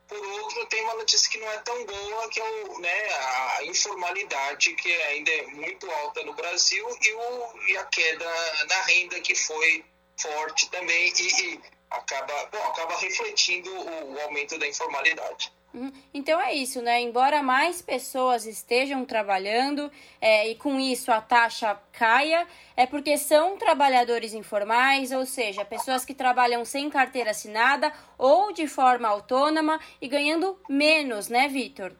[0.07, 3.63] por outro, tem uma notícia que não é tão boa, que é o, né, a
[3.65, 8.25] informalidade, que ainda é muito alta no Brasil, e, o, e a queda
[8.67, 9.83] na renda, que foi
[10.19, 15.51] forte também, e, e acaba, bom, acaba refletindo o, o, aumento da informalidade.
[15.75, 15.91] Uhum.
[16.13, 17.01] Então é isso, né?
[17.01, 22.47] Embora mais pessoas estejam trabalhando é, e com isso a taxa caia,
[22.77, 28.67] é porque são trabalhadores informais, ou seja, pessoas que trabalham sem carteira assinada ou de
[28.67, 31.93] forma autônoma e ganhando menos, né, Vitor?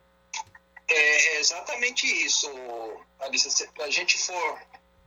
[0.88, 2.49] É exatamente isso,
[3.19, 3.49] Alissa.
[3.49, 4.61] Se a gente for,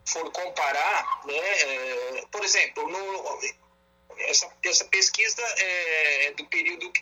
[0.05, 3.41] for comparar, né, é, por exemplo, no,
[4.19, 6.93] essa, essa pesquisa é do período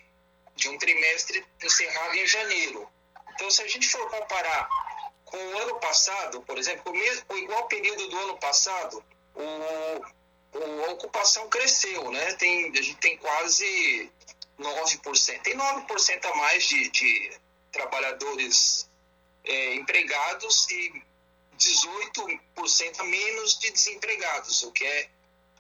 [0.57, 2.89] de um trimestre encerrado em janeiro.
[3.35, 4.69] Então, se a gente for comparar
[5.25, 9.05] com o ano passado, por exemplo, o, mesmo, o igual período do ano passado,
[9.35, 12.33] o, o, a ocupação cresceu, né?
[12.35, 14.11] Tem, a gente tem quase
[14.59, 15.43] 9%.
[15.43, 17.33] Tem 9% a mais de, de
[17.71, 18.89] trabalhadores
[19.45, 21.03] é, empregados e
[21.59, 25.09] 18% a menos de desempregados, o que é,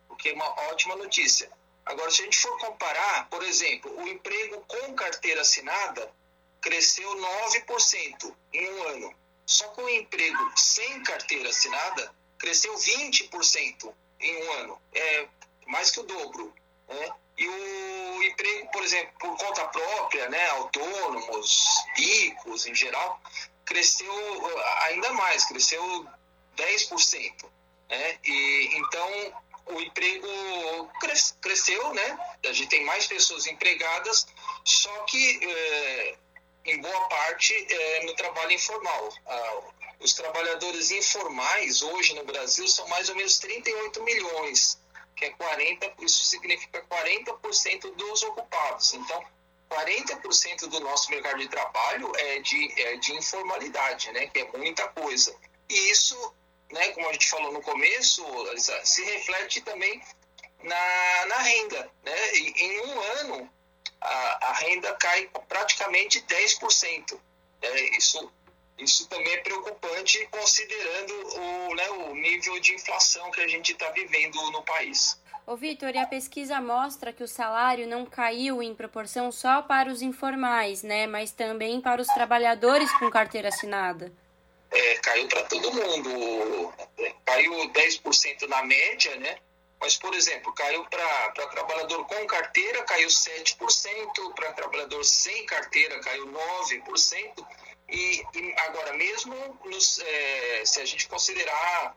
[0.08, 1.50] o que é uma ótima notícia.
[1.86, 6.12] Agora, se a gente for comparar, por exemplo, o emprego com carteira assinada
[6.60, 9.14] cresceu 9% em um ano.
[9.46, 14.82] Só que o emprego sem carteira assinada cresceu 20% em um ano.
[14.92, 15.28] É
[15.66, 16.52] mais que o dobro.
[16.88, 17.14] Né?
[17.38, 23.20] E o emprego, por exemplo, por conta própria, né, autônomos, ricos em geral,
[23.64, 26.06] cresceu uh, ainda mais, cresceu
[26.56, 27.44] 10%.
[27.88, 28.18] Né?
[28.24, 29.34] E, então,
[29.66, 30.28] o emprego
[31.40, 32.18] cresceu, né?
[32.44, 34.26] A gente tem mais pessoas empregadas,
[34.64, 36.16] só que é,
[36.66, 39.12] em boa parte é, no trabalho informal.
[39.26, 39.60] Ah,
[40.00, 44.78] os trabalhadores informais hoje no Brasil são mais ou menos 38 milhões,
[45.16, 48.92] que é 40, isso significa 40% dos ocupados.
[48.94, 49.24] Então,
[49.70, 54.26] 40% do nosso mercado de trabalho é de, é de informalidade, né?
[54.26, 55.34] Que é muita coisa.
[55.68, 56.34] E isso
[56.72, 58.24] né, como a gente falou no começo,
[58.84, 60.00] se reflete também
[60.62, 61.90] na, na renda.
[62.04, 62.32] Né?
[62.34, 63.50] Em um ano,
[64.00, 67.18] a, a renda cai praticamente 10%.
[67.62, 68.32] É, isso,
[68.78, 73.90] isso também é preocupante considerando o, né, o nível de inflação que a gente está
[73.90, 75.20] vivendo no país.
[75.46, 79.88] Ô Vitor, e a pesquisa mostra que o salário não caiu em proporção só para
[79.88, 84.12] os informais, né, mas também para os trabalhadores com carteira assinada
[84.70, 86.72] é, caiu para todo mundo.
[87.24, 89.38] Caiu 10% na média, né?
[89.80, 96.26] Mas, por exemplo, caiu para trabalhador com carteira, caiu 7%, para trabalhador sem carteira, caiu
[96.26, 97.46] 9%.
[97.88, 101.96] E, e agora, mesmo nos, é, se a gente considerar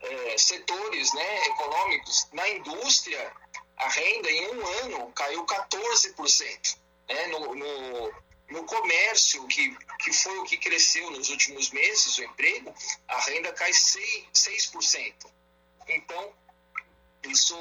[0.00, 3.32] é, setores né, econômicos, na indústria,
[3.76, 6.78] a renda em um ano caiu 14%.
[7.08, 8.12] Né, no, no
[8.50, 12.74] no comércio, que, que foi o que cresceu nos últimos meses, o emprego,
[13.06, 14.26] a renda cai 6%.
[14.32, 15.14] 6%.
[15.88, 16.32] Então,
[17.24, 17.56] isso,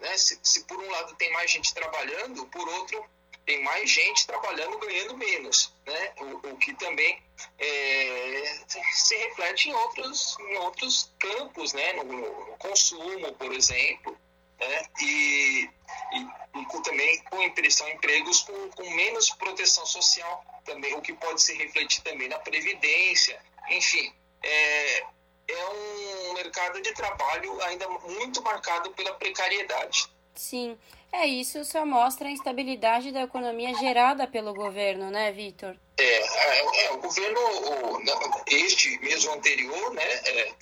[0.00, 3.04] né, se, se, por um lado tem mais gente trabalhando, por outro,
[3.44, 6.12] tem mais gente trabalhando ganhando menos, né?
[6.18, 7.22] O, o que também
[7.58, 11.92] é, se reflete em outros, em outros campos, né?
[11.92, 14.18] No, no consumo, por exemplo,
[14.58, 14.86] né?
[15.00, 15.70] E,
[16.12, 17.40] e, e também com
[17.70, 22.38] são empregos com, com menos proteção social também, o que pode se refletir também na
[22.38, 25.00] previdência, enfim, é,
[25.48, 30.08] é um mercado de trabalho ainda muito marcado pela precariedade.
[30.36, 30.78] Sim,
[31.12, 35.76] é isso só mostra a instabilidade da economia gerada pelo governo, né, Vitor?
[35.98, 38.02] É, é, é, o governo, o,
[38.46, 40.54] este mesmo anterior, né, é,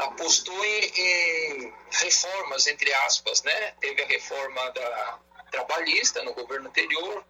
[0.00, 3.74] apostou em, em, reformas, entre aspas, né?
[3.80, 5.18] Teve a reforma da
[5.52, 7.24] trabalhista no governo anterior,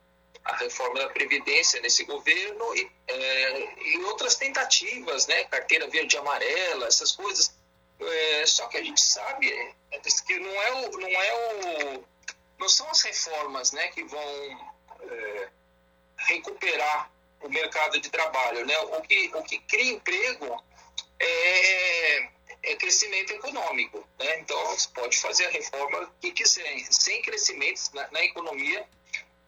[0.44, 5.44] a reforma da Previdência nesse governo e, é, e outras tentativas, né?
[5.44, 7.54] Carteira verde e amarela, essas coisas.
[8.00, 12.04] É, só que a gente sabe é, que não é o, não é o,
[12.58, 15.48] não são as reformas, né, que vão é,
[16.16, 18.78] recuperar o mercado de trabalho, né?
[18.78, 20.62] O que o que cria emprego
[21.18, 22.28] é,
[22.62, 24.38] é crescimento econômico, né?
[24.38, 28.86] Então você pode fazer a reforma que quiser, sem crescimento na, na economia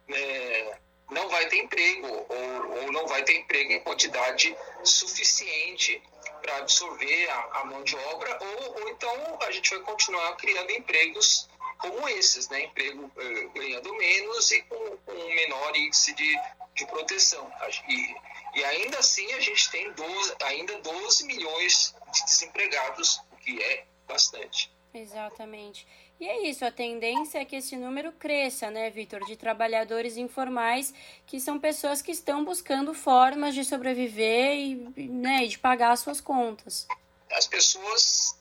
[0.09, 0.77] é,
[1.11, 6.03] não vai ter emprego ou, ou, não vai ter emprego em quantidade suficiente
[6.45, 10.71] para absorver a, a, mão de obra ou, ou, então a gente vai continuar criando
[10.73, 12.65] empregos como esses, né?
[12.65, 16.39] Emprego eh, ganhando menos e com, com um menor índice de,
[16.75, 17.51] de proteção.
[17.89, 18.15] E,
[18.55, 23.87] e ainda assim a gente tem 12, ainda 12 milhões de desempregados, o que é
[24.07, 24.71] bastante.
[24.95, 25.87] Exatamente.
[26.21, 30.95] E é isso, a tendência é que esse número cresça, né, Vitor, de trabalhadores informais,
[31.27, 36.21] que são pessoas que estão buscando formas de sobreviver e né, de pagar as suas
[36.21, 36.87] contas.
[37.33, 38.39] As pessoas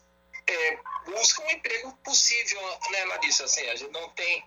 [0.48, 3.46] é, buscam um emprego possível, né, Larissa?
[3.46, 4.46] Assim, a gente não tem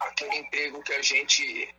[0.00, 1.74] aquele emprego que a gente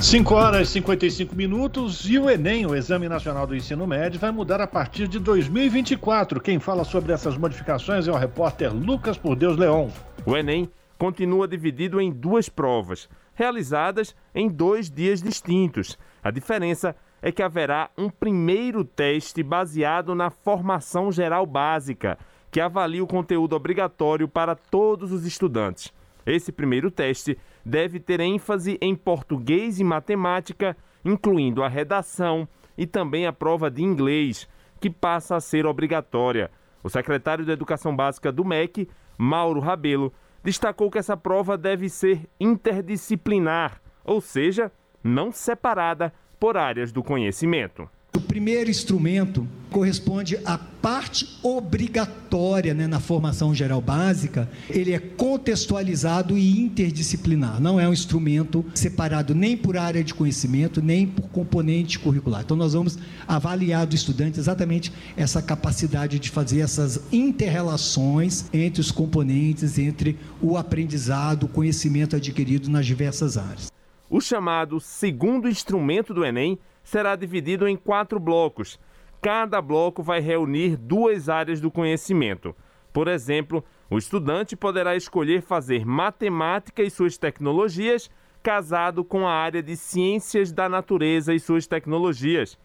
[0.03, 4.33] 5 horas e 55 minutos e o Enem, o Exame Nacional do Ensino Médio, vai
[4.33, 6.41] mudar a partir de 2024.
[6.41, 9.89] Quem fala sobre essas modificações é o repórter Lucas Por Deus Leon.
[10.27, 15.97] O Enem continua dividido em duas provas, realizadas em dois dias distintos.
[16.21, 22.19] A diferença é que haverá um primeiro teste baseado na formação geral básica,
[22.51, 25.93] que avalia o conteúdo obrigatório para todos os estudantes.
[26.27, 33.27] Esse primeiro teste deve ter ênfase em português e matemática, incluindo a redação e também
[33.27, 34.49] a prova de inglês,
[34.81, 36.51] que passa a ser obrigatória.
[36.83, 42.29] O secretário de Educação Básica do MEC, Mauro Rabelo, destacou que essa prova deve ser
[42.41, 47.89] interdisciplinar, ou seja, não separada por áreas do conhecimento.
[48.15, 54.49] O primeiro instrumento corresponde à parte obrigatória né, na formação geral básica.
[54.69, 57.61] Ele é contextualizado e interdisciplinar.
[57.61, 62.43] Não é um instrumento separado nem por área de conhecimento, nem por componente curricular.
[62.43, 68.91] Então, nós vamos avaliar do estudante exatamente essa capacidade de fazer essas interrelações entre os
[68.91, 73.73] componentes, entre o aprendizado, o conhecimento adquirido nas diversas áreas.
[74.15, 78.79] O chamado segundo instrumento do Enem será dividido em quatro blocos.
[79.23, 82.55] Cada bloco vai reunir duas áreas do conhecimento.
[82.93, 88.11] Por exemplo, o estudante poderá escolher fazer matemática e suas tecnologias
[88.43, 92.59] casado com a área de ciências da natureza e suas tecnologias.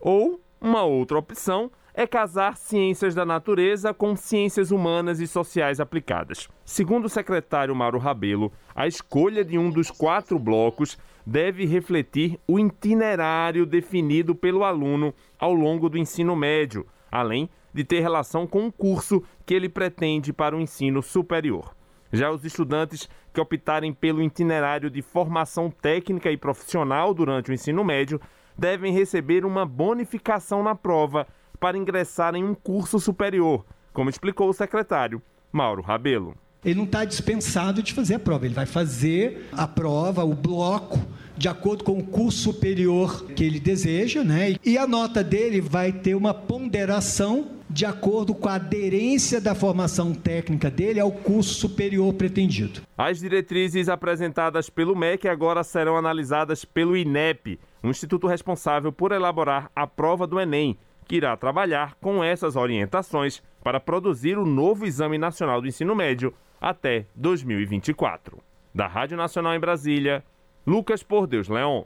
[0.00, 6.48] Ou uma outra opção é casar ciências da natureza com ciências humanas e sociais aplicadas.
[6.64, 12.58] Segundo o secretário Mauro Rabelo, a escolha de um dos quatro blocos deve refletir o
[12.58, 18.72] itinerário definido pelo aluno ao longo do ensino médio, além de ter relação com o
[18.72, 21.76] curso que ele pretende para o ensino superior.
[22.12, 27.84] Já os estudantes que optarem pelo itinerário de formação técnica e profissional durante o ensino
[27.84, 28.20] médio
[28.56, 31.26] devem receber uma bonificação na prova
[31.64, 37.04] para ingressar em um curso superior, como explicou o secretário Mauro Rabelo ele não está
[37.04, 38.46] dispensado de fazer a prova.
[38.46, 40.98] Ele vai fazer a prova, o bloco,
[41.36, 44.56] de acordo com o curso superior que ele deseja, né?
[44.64, 50.14] E a nota dele vai ter uma ponderação de acordo com a aderência da formação
[50.14, 52.80] técnica dele ao curso superior pretendido.
[52.96, 59.70] As diretrizes apresentadas pelo MEC agora serão analisadas pelo INEP, um instituto responsável por elaborar
[59.74, 65.18] a prova do Enem, que irá trabalhar com essas orientações para produzir o novo Exame
[65.18, 68.38] Nacional do Ensino Médio até 2024.
[68.74, 70.24] Da Rádio Nacional em Brasília,
[70.66, 71.84] Lucas Por Deus Leon.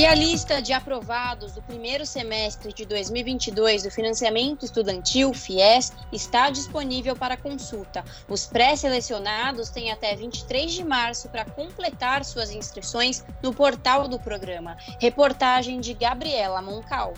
[0.00, 6.48] E a lista de aprovados do primeiro semestre de 2022 do financiamento estudantil FIES está
[6.48, 8.02] disponível para consulta.
[8.26, 14.74] Os pré-selecionados têm até 23 de março para completar suas inscrições no portal do programa.
[14.98, 17.12] Reportagem de Gabriela Moncal.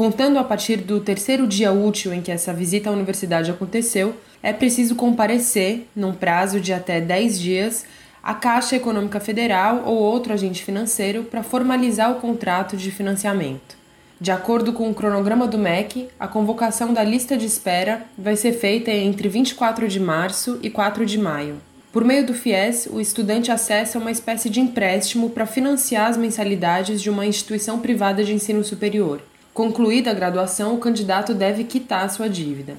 [0.00, 4.50] Contando a partir do terceiro dia útil em que essa visita à universidade aconteceu, é
[4.50, 7.84] preciso comparecer, num prazo de até 10 dias,
[8.22, 13.76] a Caixa Econômica Federal ou outro agente financeiro para formalizar o contrato de financiamento.
[14.18, 18.52] De acordo com o cronograma do MEC, a convocação da lista de espera vai ser
[18.52, 21.56] feita entre 24 de março e 4 de maio.
[21.92, 27.02] Por meio do FIES, o estudante acessa uma espécie de empréstimo para financiar as mensalidades
[27.02, 29.20] de uma instituição privada de ensino superior.
[29.60, 32.78] Concluída a graduação, o candidato deve quitar sua dívida.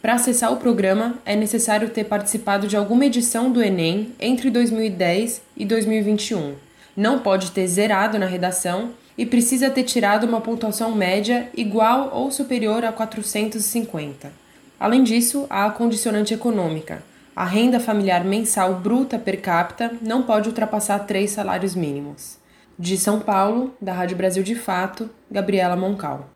[0.00, 5.42] Para acessar o programa, é necessário ter participado de alguma edição do Enem entre 2010
[5.54, 6.54] e 2021.
[6.96, 12.30] Não pode ter zerado na redação e precisa ter tirado uma pontuação média igual ou
[12.30, 14.32] superior a 450.
[14.80, 17.02] Além disso, há a condicionante econômica.
[17.36, 22.40] A renda familiar mensal bruta per capita não pode ultrapassar três salários mínimos.
[22.78, 26.30] De São Paulo, da Rádio Brasil de Fato, Gabriela Moncal.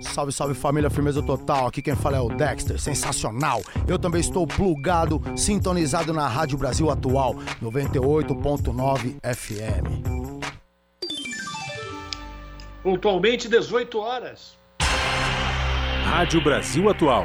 [0.00, 1.66] Salve, salve família, firmeza total.
[1.66, 3.62] Aqui quem fala é o Dexter, sensacional.
[3.88, 10.04] Eu também estou plugado, sintonizado na Rádio Brasil Atual, 98.9 FM.
[12.82, 14.56] Pontualmente 18 horas.
[16.04, 17.24] Rádio Brasil Atual.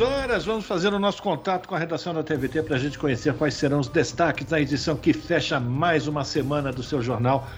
[0.00, 3.34] horas, vamos fazer o nosso contato com a redação da TVT para a gente conhecer
[3.34, 7.48] quais serão os destaques da edição que fecha mais uma semana do seu jornal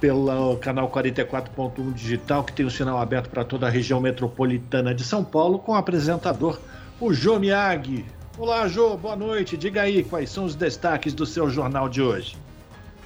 [0.00, 5.02] pelo canal 44.1 digital, que tem o sinal aberto para toda a região metropolitana de
[5.04, 6.58] São Paulo, com o apresentador,
[7.00, 8.04] o Jô Miag.
[8.38, 9.56] Olá, Jô, boa noite.
[9.56, 12.36] Diga aí quais são os destaques do seu jornal de hoje.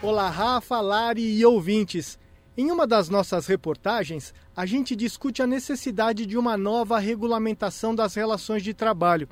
[0.02, 2.18] Olá, Rafa, Lari e ouvintes.
[2.56, 8.16] Em uma das nossas reportagens, a gente discute a necessidade de uma nova regulamentação das
[8.16, 9.28] relações de trabalho.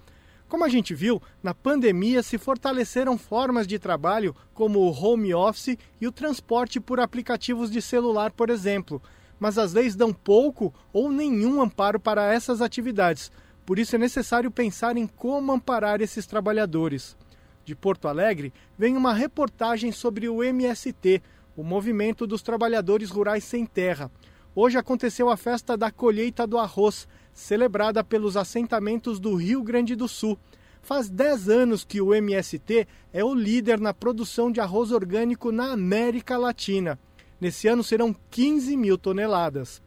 [0.49, 5.77] Como a gente viu, na pandemia se fortaleceram formas de trabalho como o home office
[6.01, 9.03] e o transporte por aplicativos de celular, por exemplo.
[9.37, 13.33] Mas as leis dão pouco ou nenhum amparo para essas atividades.
[13.67, 17.17] Por isso é necessário pensar em como amparar esses trabalhadores.
[17.65, 21.21] De Porto Alegre, vem uma reportagem sobre o MST,
[21.57, 24.09] o Movimento dos Trabalhadores Rurais Sem Terra.
[24.59, 30.09] Hoje aconteceu a festa da colheita do arroz, celebrada pelos assentamentos do Rio Grande do
[30.09, 30.39] Sul.
[30.81, 35.73] Faz 10 anos que o MST é o líder na produção de arroz orgânico na
[35.73, 36.99] América Latina.
[37.39, 39.83] Nesse ano serão 15 mil toneladas.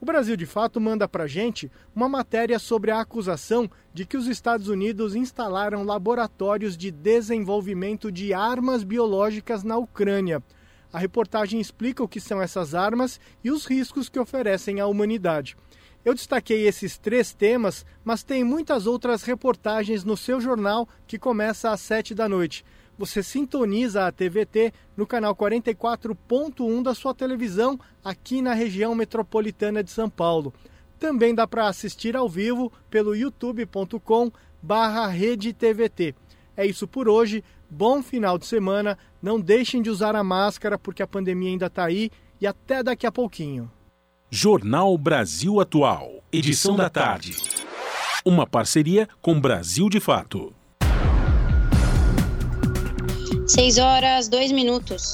[0.00, 4.26] O Brasil de Fato manda para gente uma matéria sobre a acusação de que os
[4.26, 10.42] Estados Unidos instalaram laboratórios de desenvolvimento de armas biológicas na Ucrânia.
[10.92, 15.56] A reportagem explica o que são essas armas e os riscos que oferecem à humanidade.
[16.04, 21.70] Eu destaquei esses três temas, mas tem muitas outras reportagens no seu jornal que começa
[21.70, 22.64] às sete da noite.
[22.96, 29.90] Você sintoniza a TVT no canal 44.1 da sua televisão aqui na região metropolitana de
[29.90, 30.54] São Paulo.
[30.98, 35.06] Também dá para assistir ao vivo pelo youtube.com barra
[36.58, 37.44] É isso por hoje.
[37.70, 38.98] Bom final de semana.
[39.22, 43.06] Não deixem de usar a máscara porque a pandemia ainda está aí e até daqui
[43.06, 43.70] a pouquinho.
[44.28, 47.36] Jornal Brasil Atual, edição da tarde.
[48.24, 50.52] Uma parceria com Brasil de Fato.
[53.46, 55.12] 6 horas, 2 minutos.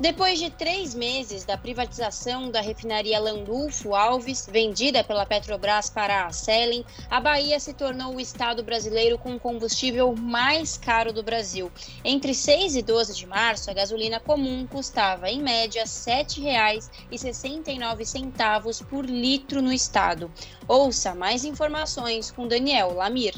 [0.00, 6.32] Depois de três meses da privatização da refinaria Landulfo Alves, vendida pela Petrobras para a
[6.32, 11.70] Selen, a Bahia se tornou o estado brasileiro com o combustível mais caro do Brasil.
[12.02, 19.04] Entre 6 e 12 de março, a gasolina comum custava, em média, R$ 7,69 por
[19.04, 20.32] litro no estado.
[20.66, 23.34] Ouça mais informações com Daniel Lamir.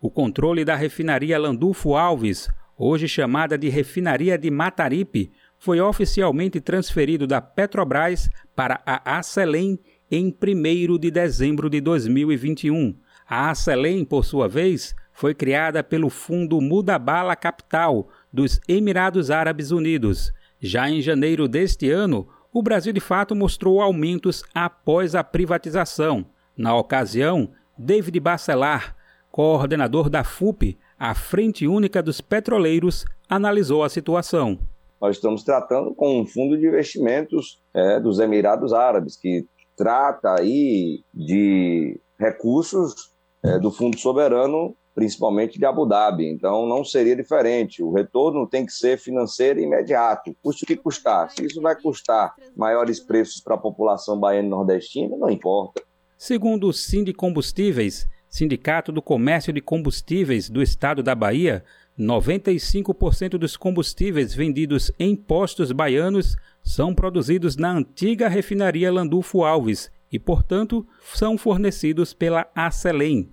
[0.00, 7.24] O controle da refinaria Landulfo Alves, hoje chamada de Refinaria de Mataripe, foi oficialmente transferido
[7.26, 9.78] da Petrobras para a Acelen
[10.10, 12.94] em 1 de dezembro de 2021.
[13.30, 20.32] A Acelen, por sua vez, foi criada pelo fundo Mudabala Capital dos Emirados Árabes Unidos.
[20.58, 26.26] Já em janeiro deste ano, o Brasil de fato mostrou aumentos após a privatização.
[26.56, 28.96] Na ocasião, David Bacelar,
[29.30, 34.58] coordenador da FUP, a Frente Única dos Petroleiros, analisou a situação.
[35.00, 41.04] Nós estamos tratando com um fundo de investimentos é, dos Emirados Árabes, que trata aí
[41.14, 43.09] de recursos
[43.42, 46.28] é, do Fundo Soberano, principalmente de Abu Dhabi.
[46.28, 47.82] Então, não seria diferente.
[47.82, 51.30] O retorno tem que ser financeiro e imediato, custe o que custar.
[51.30, 55.82] Se isso vai custar maiores preços para a população baiana e nordestina, não importa.
[56.16, 61.64] Segundo o Sindicombustíveis, Sindicato do Comércio de Combustíveis do Estado da Bahia,
[61.98, 70.18] 95% dos combustíveis vendidos em postos baianos são produzidos na antiga refinaria Landulfo Alves e,
[70.18, 73.32] portanto, são fornecidos pela Acelen.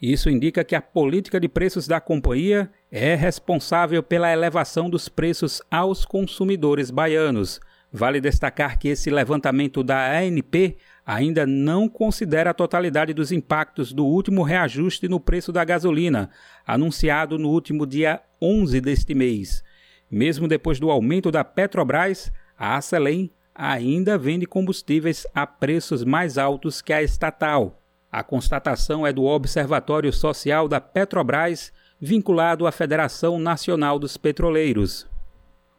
[0.00, 5.60] Isso indica que a política de preços da companhia é responsável pela elevação dos preços
[5.70, 7.60] aos consumidores baianos.
[7.90, 14.04] Vale destacar que esse levantamento da ANP ainda não considera a totalidade dos impactos do
[14.04, 16.30] último reajuste no preço da gasolina,
[16.66, 19.64] anunciado no último dia 11 deste mês.
[20.10, 26.80] Mesmo depois do aumento da Petrobras, a Acelen ainda vende combustíveis a preços mais altos
[26.80, 27.82] que a estatal.
[28.10, 35.08] A constatação é do Observatório Social da Petrobras, vinculado à Federação Nacional dos Petroleiros.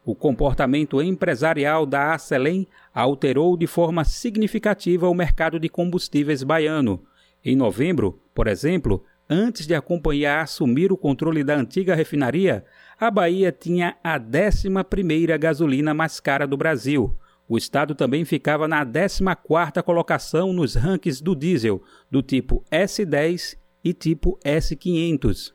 [0.04, 7.02] O comportamento empresarial da Acelen alterou de forma significativa o mercado de combustíveis baiano.
[7.42, 12.62] Em novembro, por exemplo, antes de a companhia assumir o controle da antiga refinaria,
[12.98, 17.16] a Bahia tinha a 11 primeira gasolina mais cara do Brasil,
[17.50, 23.92] o estado também ficava na 14ª colocação nos rankings do diesel, do tipo S10 e
[23.92, 25.52] tipo S500.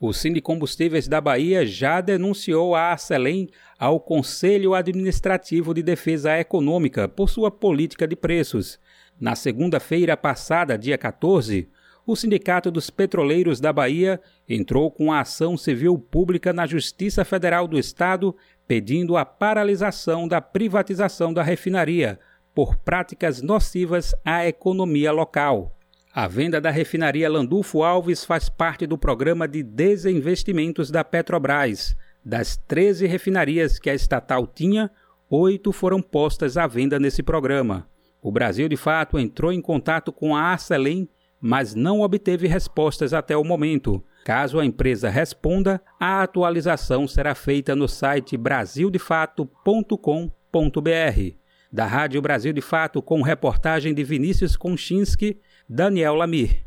[0.00, 7.30] O Sindicombustíveis da Bahia já denunciou a Acelen ao Conselho Administrativo de Defesa Econômica por
[7.30, 8.80] sua política de preços.
[9.20, 11.70] Na segunda-feira passada, dia 14,
[12.04, 17.68] o Sindicato dos Petroleiros da Bahia entrou com a ação civil pública na Justiça Federal
[17.68, 18.34] do Estado
[18.66, 22.18] pedindo a paralisação da privatização da refinaria
[22.54, 25.76] por práticas nocivas à economia local.
[26.12, 31.94] A venda da refinaria Landulfo Alves faz parte do programa de desinvestimentos da Petrobras.
[32.24, 34.90] Das 13 refinarias que a estatal tinha,
[35.28, 37.86] oito foram postas à venda nesse programa.
[38.22, 41.08] O Brasil, de fato, entrou em contato com a Arcelém,
[41.38, 44.02] mas não obteve respostas até o momento.
[44.26, 51.36] Caso a empresa responda, a atualização será feita no site brasildefato.com.br.
[51.72, 56.64] Da Rádio Brasil de Fato, com reportagem de Vinícius Konchinski, Daniel Lamir.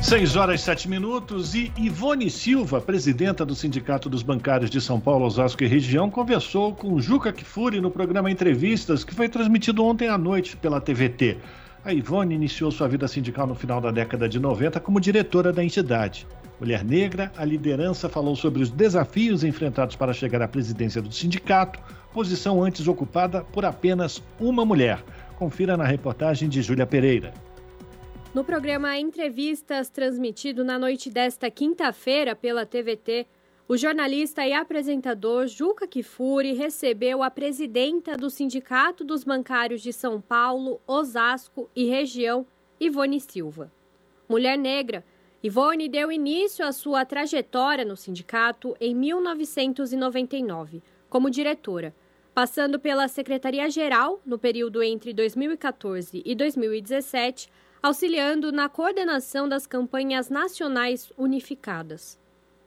[0.00, 5.00] 6 horas e 7 minutos e Ivone Silva, presidenta do Sindicato dos Bancários de São
[5.00, 10.06] Paulo, Osasco e Região, conversou com Juca Kifuri no programa Entrevistas, que foi transmitido ontem
[10.06, 11.38] à noite pela TVT.
[11.84, 15.64] A Ivone iniciou sua vida sindical no final da década de 90 como diretora da
[15.64, 16.28] entidade.
[16.60, 21.80] Mulher negra, a liderança falou sobre os desafios enfrentados para chegar à presidência do sindicato,
[22.12, 25.02] posição antes ocupada por apenas uma mulher.
[25.36, 27.34] Confira na reportagem de Júlia Pereira.
[28.32, 33.26] No programa Entrevistas, transmitido na noite desta quinta-feira pela TVT,
[33.72, 40.20] o jornalista e apresentador Juca Kifuri recebeu a presidenta do Sindicato dos Bancários de São
[40.20, 42.46] Paulo, Osasco e região,
[42.78, 43.72] Ivone Silva.
[44.28, 45.02] Mulher negra,
[45.42, 51.94] Ivone deu início à sua trajetória no sindicato em 1999, como diretora,
[52.34, 57.50] passando pela Secretaria-Geral no período entre 2014 e 2017,
[57.82, 62.20] auxiliando na coordenação das campanhas nacionais unificadas.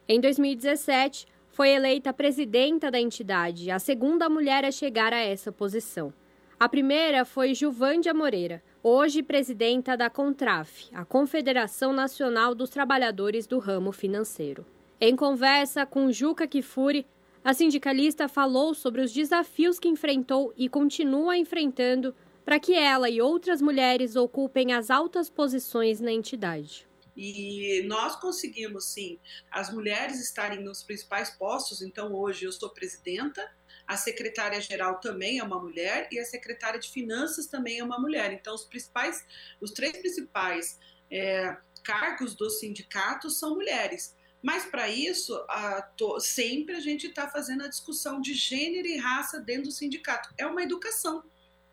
[0.07, 6.13] Em 2017, foi eleita presidenta da entidade, a segunda mulher a chegar a essa posição.
[6.59, 13.57] A primeira foi Juvândia Moreira, hoje presidenta da CONTRAF, a Confederação Nacional dos Trabalhadores do
[13.57, 14.63] Ramo Financeiro.
[15.01, 17.07] Em conversa com Juca Kifuri,
[17.43, 22.13] a sindicalista falou sobre os desafios que enfrentou e continua enfrentando
[22.45, 26.87] para que ela e outras mulheres ocupem as altas posições na entidade.
[27.15, 29.19] E nós conseguimos, sim,
[29.49, 31.81] as mulheres estarem nos principais postos.
[31.81, 33.49] Então, hoje eu sou presidenta,
[33.87, 38.33] a secretária-geral também é uma mulher e a secretária de finanças também é uma mulher.
[38.33, 39.23] Então, os principais,
[39.61, 40.77] os três principais
[41.09, 44.15] é, cargos do sindicato são mulheres.
[44.41, 48.97] Mas para isso, a, to, sempre a gente está fazendo a discussão de gênero e
[48.97, 50.33] raça dentro do sindicato.
[50.37, 51.23] É uma educação,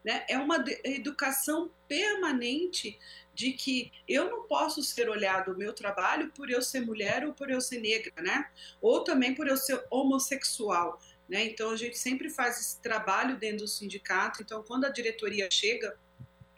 [0.04, 0.24] né?
[0.28, 2.98] É uma educação permanente
[3.42, 7.32] de que eu não posso ser olhado o meu trabalho por eu ser mulher ou
[7.32, 8.48] por eu ser negra, né?
[8.80, 11.00] Ou também por eu ser homossexual.
[11.28, 11.46] Né?
[11.46, 14.40] Então a gente sempre faz esse trabalho dentro do sindicato.
[14.40, 15.98] Então quando a diretoria chega,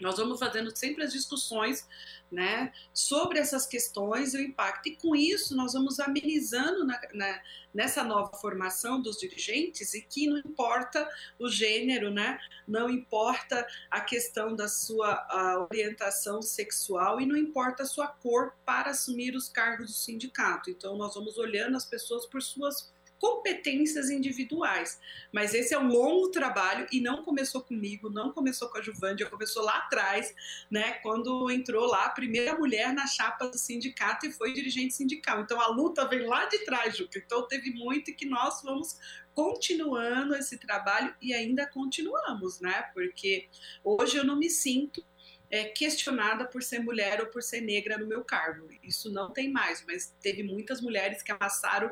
[0.00, 1.86] nós vamos fazendo sempre as discussões
[2.30, 4.88] né, sobre essas questões e o impacto.
[4.88, 7.40] E com isso, nós vamos amenizando na, na,
[7.72, 11.08] nessa nova formação dos dirigentes e que não importa
[11.38, 17.86] o gênero, né, não importa a questão da sua orientação sexual e não importa a
[17.86, 20.70] sua cor para assumir os cargos do sindicato.
[20.70, 25.00] Então, nós vamos olhando as pessoas por suas competências individuais.
[25.32, 29.26] Mas esse é um longo trabalho e não começou comigo, não começou com a Juvândia,
[29.26, 30.34] começou lá atrás,
[30.70, 35.40] né, quando entrou lá a primeira mulher na chapa do sindicato e foi dirigente sindical.
[35.40, 37.18] Então a luta vem lá de trás, Juca.
[37.18, 38.98] Então teve muito que nós vamos
[39.34, 42.90] continuando esse trabalho e ainda continuamos, né?
[42.94, 43.48] Porque
[43.82, 45.04] hoje eu não me sinto
[45.50, 48.68] é, questionada por ser mulher ou por ser negra no meu cargo.
[48.82, 51.90] Isso não tem mais, mas teve muitas mulheres que amassaram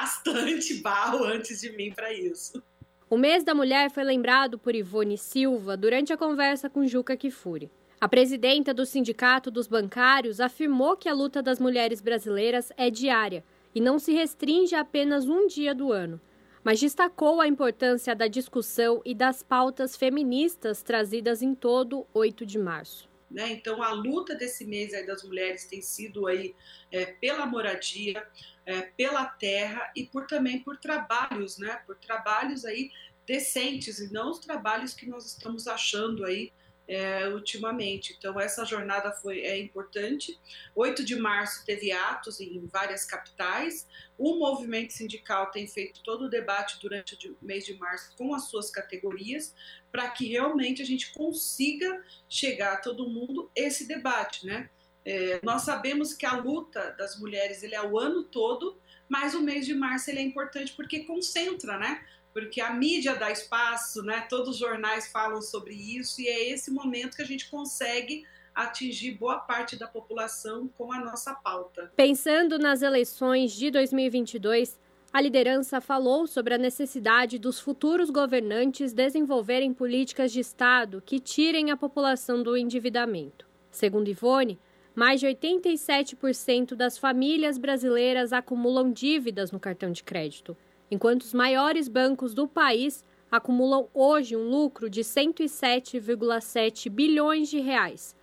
[0.00, 2.62] bastante barro antes de mim para isso.
[3.10, 7.70] O mês da mulher foi lembrado por Ivone Silva durante a conversa com Juca Kifuri.
[8.00, 13.42] A presidenta do Sindicato dos Bancários afirmou que a luta das mulheres brasileiras é diária
[13.74, 16.20] e não se restringe a apenas um dia do ano,
[16.62, 22.58] mas destacou a importância da discussão e das pautas feministas trazidas em todo 8 de
[22.58, 23.07] março.
[23.30, 23.52] Né?
[23.52, 26.54] Então, a luta desse mês das mulheres tem sido aí
[26.90, 28.26] é, pela moradia,
[28.64, 31.82] é, pela terra e por também por trabalhos, né?
[31.86, 32.90] Por trabalhos aí
[33.26, 36.50] decentes e não os trabalhos que nós estamos achando aí
[36.88, 38.16] é, ultimamente.
[38.18, 40.40] Então, essa jornada foi é importante.
[40.74, 43.86] 8 de março teve atos em várias capitais.
[44.16, 48.48] O movimento sindical tem feito todo o debate durante o mês de março com as
[48.48, 49.54] suas categorias,
[49.92, 54.70] para que realmente a gente consiga chegar a todo mundo esse debate, né?
[55.04, 58.78] É, nós sabemos que a luta das mulheres ele é o ano todo,
[59.08, 62.04] mas o mês de março ele é importante porque concentra, né?
[62.32, 64.26] Porque a mídia dá espaço, né?
[64.28, 68.24] Todos os jornais falam sobre isso e é esse momento que a gente consegue
[68.54, 71.92] atingir boa parte da população com a nossa pauta.
[71.96, 74.78] Pensando nas eleições de 2022,
[75.12, 81.70] a liderança falou sobre a necessidade dos futuros governantes desenvolverem políticas de Estado que tirem
[81.70, 83.46] a população do endividamento.
[83.70, 84.58] Segundo Ivone,
[84.94, 90.56] mais de 87% das famílias brasileiras acumulam dívidas no cartão de crédito,
[90.90, 98.16] enquanto os maiores bancos do país acumulam hoje um lucro de 107,7 bilhões de reais,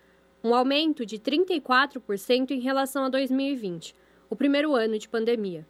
[0.44, 3.96] um aumento de 34% em relação a 2020,
[4.30, 5.68] o primeiro ano de pandemia.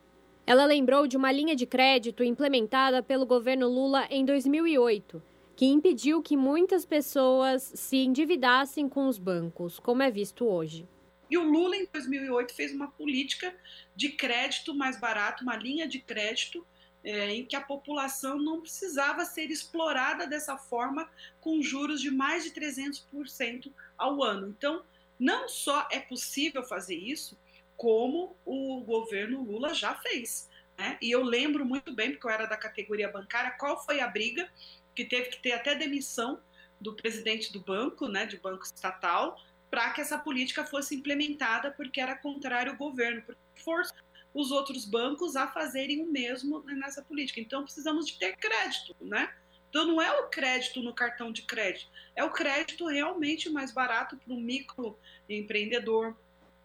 [0.48, 5.22] Ela lembrou de uma linha de crédito implementada pelo governo Lula em 2008
[5.56, 10.88] que impediu que muitas pessoas se endividassem com os bancos, como é visto hoje.
[11.30, 13.56] E o Lula, em 2008, fez uma política
[13.96, 16.66] de crédito mais barato, uma linha de crédito
[17.06, 21.08] é, em que a população não precisava ser explorada dessa forma,
[21.40, 24.50] com juros de mais de 300% ao ano.
[24.50, 24.84] Então,
[25.20, 27.38] não só é possível fazer isso,
[27.78, 30.50] como o governo Lula já fez.
[30.78, 30.98] Né?
[31.00, 34.50] E eu lembro muito bem, porque eu era da categoria bancária, qual foi a briga
[34.96, 36.40] que teve que ter até demissão
[36.82, 42.02] do presidente do banco, né, de banco estatal, para que essa política fosse implementada, porque
[42.02, 43.94] era contrário ao governo, porque força
[44.36, 47.40] os outros bancos a fazerem o mesmo nessa política.
[47.40, 49.34] Então precisamos de ter crédito, né?
[49.70, 54.18] Então não é o crédito no cartão de crédito, é o crédito realmente mais barato
[54.18, 56.16] para o microempreendedor,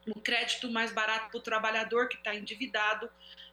[0.07, 3.09] um crédito mais barato para o trabalhador que está endividado.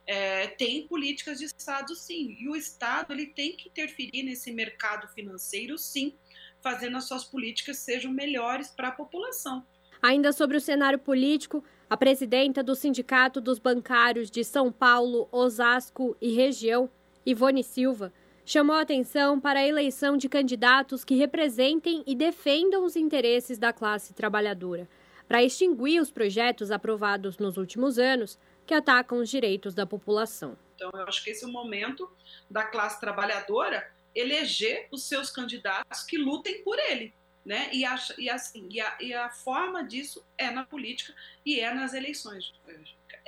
[0.06, 5.06] É, tem políticas de Estado, sim, e o Estado ele tem que interferir nesse mercado
[5.08, 6.14] financeiro, sim,
[6.60, 9.64] fazendo as suas políticas sejam melhores para a população.
[10.00, 16.16] Ainda sobre o cenário político, a presidenta do Sindicato dos Bancários de São Paulo, Osasco
[16.20, 16.90] e região,
[17.24, 18.12] Ivone Silva,
[18.44, 24.12] chamou atenção para a eleição de candidatos que representem e defendam os interesses da classe
[24.12, 24.88] trabalhadora,
[25.26, 30.56] para extinguir os projetos aprovados nos últimos anos que atacam os direitos da população.
[30.74, 32.08] Então, eu acho que esse é o momento
[32.50, 37.14] da classe trabalhadora eleger os seus candidatos que lutem por ele.
[37.44, 37.70] Né?
[37.72, 41.14] E, a, e, assim, e, a, e a forma disso é na política
[41.46, 42.52] e é nas eleições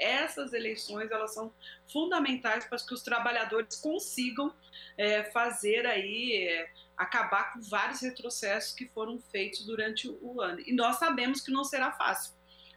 [0.00, 1.52] essas eleições elas são
[1.92, 4.52] fundamentais para que os trabalhadores consigam
[4.96, 10.60] é, fazer aí é, acabar com vários retrocessos que foram feitos durante o ano.
[10.66, 12.34] E nós sabemos que não será fácil.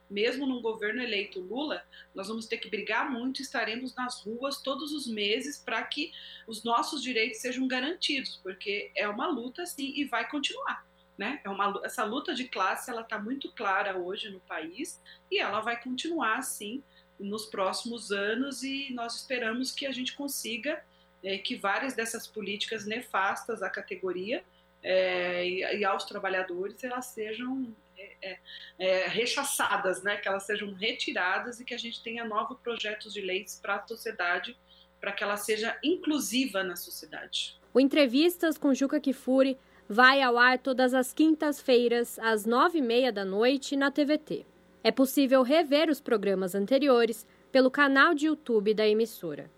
[0.10, 1.84] Mesmo num governo eleito Lula,
[2.14, 6.12] nós vamos ter que brigar muito, estaremos nas ruas todos os meses para que
[6.46, 10.86] os nossos direitos sejam garantidos, porque é uma luta sim e vai continuar.
[11.18, 11.40] Né?
[11.44, 15.00] É uma, essa luta de classe ela está muito clara hoje no país
[15.30, 16.84] e ela vai continuar assim
[17.20, 20.84] nos próximos anos e nós esperamos que a gente consiga
[21.24, 24.44] é, que várias dessas políticas nefastas à categoria
[24.82, 28.40] é, e, e, aos trabalhadores elas sejam é, é,
[28.80, 30.18] é, rechaçadas, né?
[30.18, 33.88] que elas sejam retiradas e que a gente tenha novos projetos de leis para a
[33.88, 34.58] sociedade,
[35.00, 37.58] para que ela seja inclusiva na sociedade.
[37.74, 39.58] O Entrevistas com Juca Kifuri
[39.88, 44.46] vai ao ar todas as quintas-feiras, às nove e meia da noite, na TVT.
[44.84, 49.50] É possível rever os programas anteriores pelo canal de YouTube da emissora.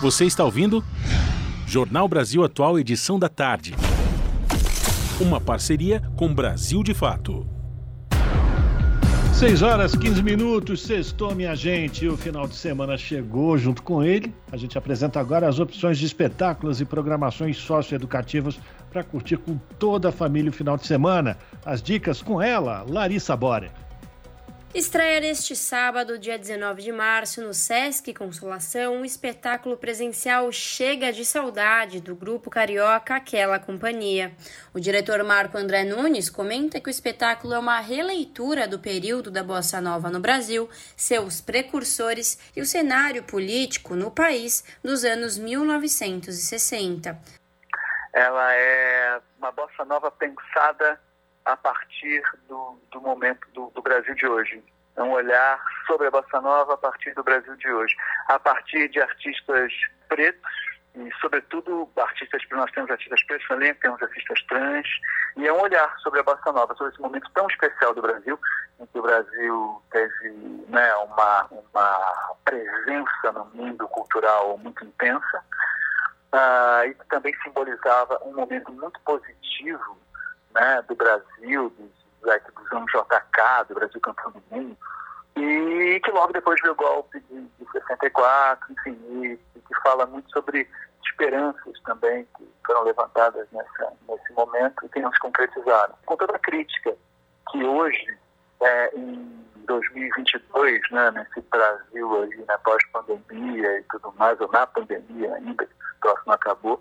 [0.00, 0.84] Você está ouvindo?
[1.66, 3.74] Jornal Brasil Atual, edição da tarde.
[5.20, 7.55] Uma parceria com Brasil de Fato.
[9.36, 12.08] 6 horas 15 minutos, sextou minha gente.
[12.08, 14.34] O final de semana chegou junto com ele.
[14.50, 18.58] A gente apresenta agora as opções de espetáculos e programações socioeducativas
[18.90, 21.36] para curtir com toda a família o final de semana.
[21.66, 23.70] As dicas com ela, Larissa Bore.
[24.76, 31.24] Estreia neste sábado, dia 19 de março, no Sesc Consolação, o espetáculo presencial Chega de
[31.24, 34.32] Saudade, do grupo carioca Aquela Companhia.
[34.74, 39.42] O diretor Marco André Nunes comenta que o espetáculo é uma releitura do período da
[39.42, 47.18] Bossa Nova no Brasil, seus precursores e o cenário político no país dos anos 1960
[48.16, 50.98] ela é uma bossa nova pensada
[51.46, 54.62] a partir do, do momento do, do, Brasil de hoje.
[54.96, 57.94] É um olhar sobre a bossa nova a partir do Brasil de hoje,
[58.28, 59.72] a partir de artistas
[60.08, 60.52] pretos
[60.94, 64.88] e, sobretudo, artistas nós temos artistas pretos também, temos artistas trans,
[65.36, 68.38] e é um olhar sobre a bossa nova, sobre esse momento tão especial do Brasil,
[68.80, 70.30] em que o Brasil teve
[70.68, 75.44] né, uma, uma presença no mundo cultural muito intensa
[76.32, 79.96] ah, isso também simbolizava um momento muito positivo
[80.56, 81.90] né, do Brasil, dos,
[82.22, 84.76] dos anos JK, do Brasil cantando mundo,
[85.36, 90.06] e que logo depois veio o golpe de, de 64, enfim, e, e, que fala
[90.06, 90.66] muito sobre
[91.04, 95.94] esperanças também que foram levantadas nessa, nesse momento e que não se concretizaram.
[96.06, 96.96] Com toda a crítica
[97.50, 98.18] que hoje,
[98.62, 105.34] é, em 2022, né, nesse Brasil aí, na pós-pandemia e tudo mais, ou na pandemia
[105.34, 106.80] ainda, que o próximo acabou,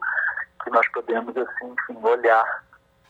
[0.63, 2.63] que nós podemos, assim, enfim, olhar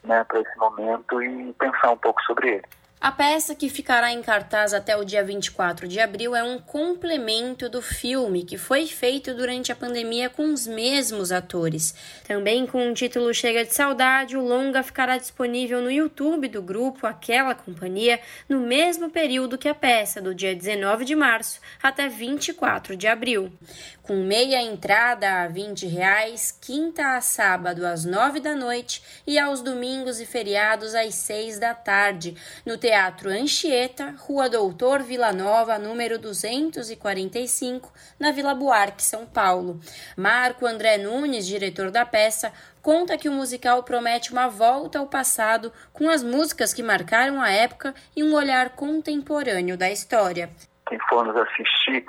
[0.06, 2.66] né, para esse momento e pensar um pouco sobre ele.
[3.06, 7.70] A peça, que ficará em cartaz até o dia 24 de abril, é um complemento
[7.70, 11.94] do filme que foi feito durante a pandemia com os mesmos atores.
[12.28, 17.06] Também com o título Chega de Saudade, o longa ficará disponível no YouTube do grupo
[17.06, 18.20] Aquela Companhia
[18.50, 23.54] no mesmo período que a peça, do dia 19 de março até 24 de abril.
[24.02, 29.62] Com meia entrada a 20 reais, quinta a sábado às 9 da noite e aos
[29.62, 35.78] domingos e feriados às 6 da tarde, no Teatro Teatro Anchieta, Rua Doutor Vila Nova,
[35.78, 39.82] número 245, na Vila Buarque, São Paulo.
[40.16, 45.74] Marco André Nunes, diretor da peça, conta que o musical promete uma volta ao passado
[45.92, 50.50] com as músicas que marcaram a época e um olhar contemporâneo da história.
[50.88, 52.06] Quem for nos assistir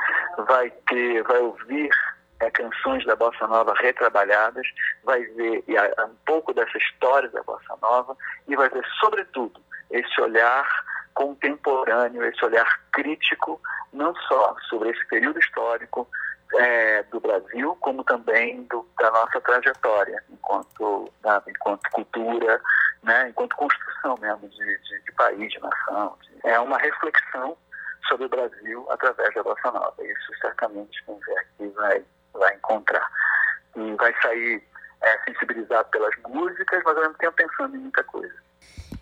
[0.47, 1.91] vai ter, vai ouvir
[2.41, 4.67] é, canções da bossa nova retrabalhadas,
[5.05, 5.65] vai ver
[6.07, 8.17] um pouco dessa história da bossa nova
[8.49, 9.61] e vai ver, sobretudo,
[9.91, 10.67] esse olhar
[11.15, 13.61] contemporâneo, esse olhar crítico,
[13.93, 16.07] não só sobre esse período histórico
[16.55, 21.11] é, do Brasil, como também do, da nossa trajetória enquanto,
[21.49, 22.61] enquanto cultura,
[23.03, 26.17] né, enquanto construção mesmo de, de, de país, de nação.
[26.23, 27.57] De, é uma reflexão
[28.09, 29.95] sobre o Brasil através da Bossa Nova.
[30.01, 32.05] Isso certamente quem aqui vai,
[32.37, 33.11] vai encontrar.
[33.77, 34.63] E vai sair
[35.03, 38.47] é, sensibilizado pelas músicas, mas ao mesmo tempo pensando em muita coisa.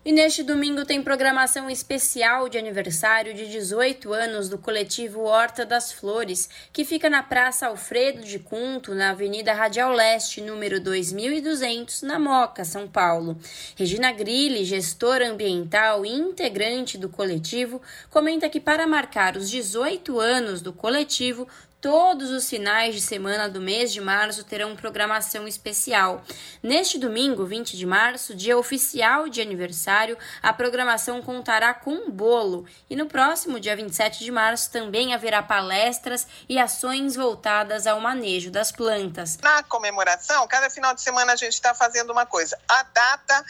[0.04, 5.92] E neste domingo tem programação especial de aniversário de 18 anos do coletivo Horta das
[5.92, 12.18] Flores, que fica na Praça Alfredo de Cunto, na Avenida Radial Leste, número 2200, na
[12.18, 13.38] Moca, São Paulo.
[13.76, 17.80] Regina Grilli, gestora ambiental e integrante do coletivo,
[18.10, 21.48] comenta que para marcar os 18 anos do coletivo,
[21.84, 26.24] Todos os finais de semana do mês de março terão programação especial.
[26.62, 32.66] Neste domingo, 20 de março, dia oficial de aniversário, a programação contará com um bolo.
[32.88, 38.50] E no próximo dia 27 de março também haverá palestras e ações voltadas ao manejo
[38.50, 39.36] das plantas.
[39.42, 42.58] Na comemoração, cada final de semana a gente está fazendo uma coisa.
[42.66, 43.44] A data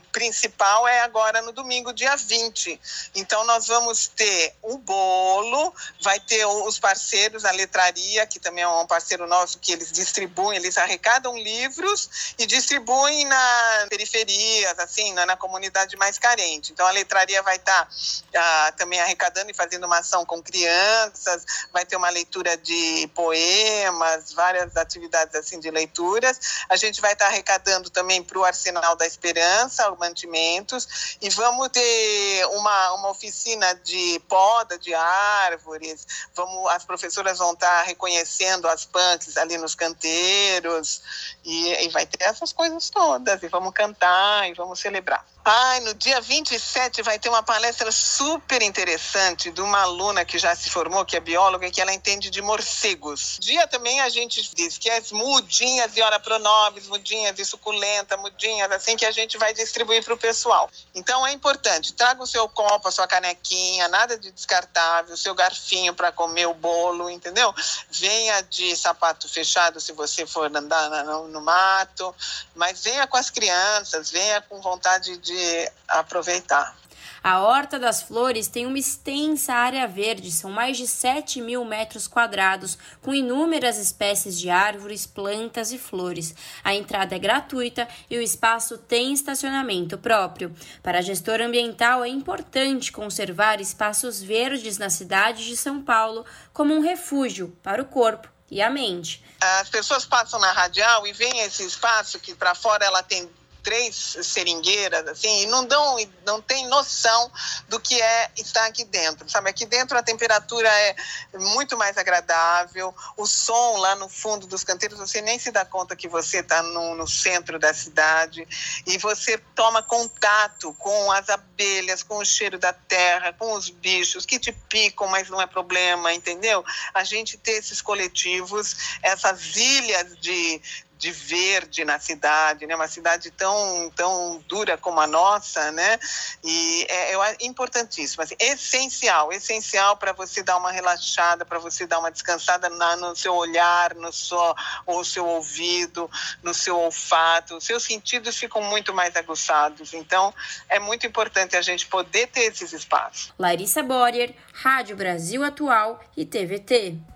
[0.00, 2.80] principal é agora no domingo, dia 20.
[3.14, 8.68] Então, nós vamos ter o bolo, vai ter os parceiros, a letraria, que também é
[8.68, 15.26] um parceiro nosso, que eles distribuem, eles arrecadam livros e distribuem na periferias, assim, na,
[15.26, 16.72] na comunidade mais carente.
[16.72, 17.88] Então, a letraria vai estar
[18.32, 23.08] tá, uh, também arrecadando e fazendo uma ação com crianças, vai ter uma leitura de
[23.14, 26.64] poemas, várias atividades assim de leituras.
[26.68, 31.68] A gente vai estar tá arrecadando também para o Arsenal da Esperança, mantimentos e vamos
[31.68, 38.84] ter uma, uma oficina de poda de árvores, vamos, as professoras vão estar reconhecendo as
[38.84, 41.02] punks ali nos canteiros
[41.44, 45.24] e, e vai ter essas coisas todas e vamos cantar e vamos celebrar.
[45.44, 50.54] Ai, no dia 27 vai ter uma palestra super interessante de uma aluna que já
[50.54, 53.38] se formou, que é bióloga, e que ela entende de morcegos.
[53.40, 58.70] Dia também a gente diz que as mudinhas de ora pronobis, mudinhas de suculenta, mudinhas,
[58.70, 60.70] assim que a gente vai distribuir para o pessoal.
[60.94, 65.34] Então é importante, traga o seu copo, a sua canequinha, nada de descartável, o seu
[65.34, 67.52] garfinho para comer o bolo, entendeu?
[67.90, 72.14] Venha de sapato fechado se você for andar no, no mato,
[72.54, 76.76] mas venha com as crianças, venha com vontade de de aproveitar.
[77.24, 82.08] A Horta das Flores tem uma extensa área verde, são mais de 7 mil metros
[82.08, 86.34] quadrados, com inúmeras espécies de árvores, plantas e flores.
[86.64, 90.52] A entrada é gratuita e o espaço tem estacionamento próprio.
[90.82, 96.74] Para a gestora ambiental, é importante conservar espaços verdes na cidade de São Paulo como
[96.74, 99.24] um refúgio para o corpo e a mente.
[99.40, 103.30] As pessoas passam na radial e veem esse espaço que para fora ela tem
[103.62, 107.30] três seringueiras, assim, e não dão, não tem noção
[107.68, 109.48] do que é estar aqui dentro, sabe?
[109.50, 110.96] Aqui dentro a temperatura é
[111.34, 115.96] muito mais agradável, o som lá no fundo dos canteiros, você nem se dá conta
[115.96, 118.46] que você está no, no centro da cidade
[118.86, 124.26] e você toma contato com as abelhas, com o cheiro da terra, com os bichos
[124.26, 126.64] que te picam, mas não é problema, entendeu?
[126.92, 130.60] A gente ter esses coletivos, essas ilhas de,
[131.02, 132.76] de verde na cidade, né?
[132.76, 135.98] Uma cidade tão tão dura como a nossa, né?
[136.44, 141.98] E é, é importantíssimo, assim, essencial, essencial para você dar uma relaxada, para você dar
[141.98, 144.54] uma descansada na, no seu olhar, no seu,
[144.86, 146.08] o seu ouvido,
[146.40, 147.56] no seu olfato.
[147.56, 149.94] Os seus sentidos ficam muito mais aguçados.
[149.94, 150.32] Então,
[150.68, 153.32] é muito importante a gente poder ter esses espaços.
[153.36, 157.11] Larissa Borer, Rádio Brasil Atual e TVT.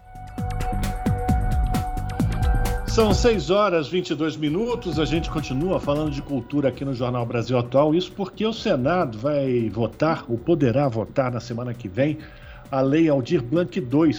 [2.96, 4.98] São 6 horas e 22 minutos.
[4.98, 7.94] A gente continua falando de cultura aqui no Jornal Brasil Atual.
[7.94, 12.16] Isso porque o Senado vai votar, ou poderá votar na semana que vem,
[12.70, 14.18] a Lei Aldir Blanc II.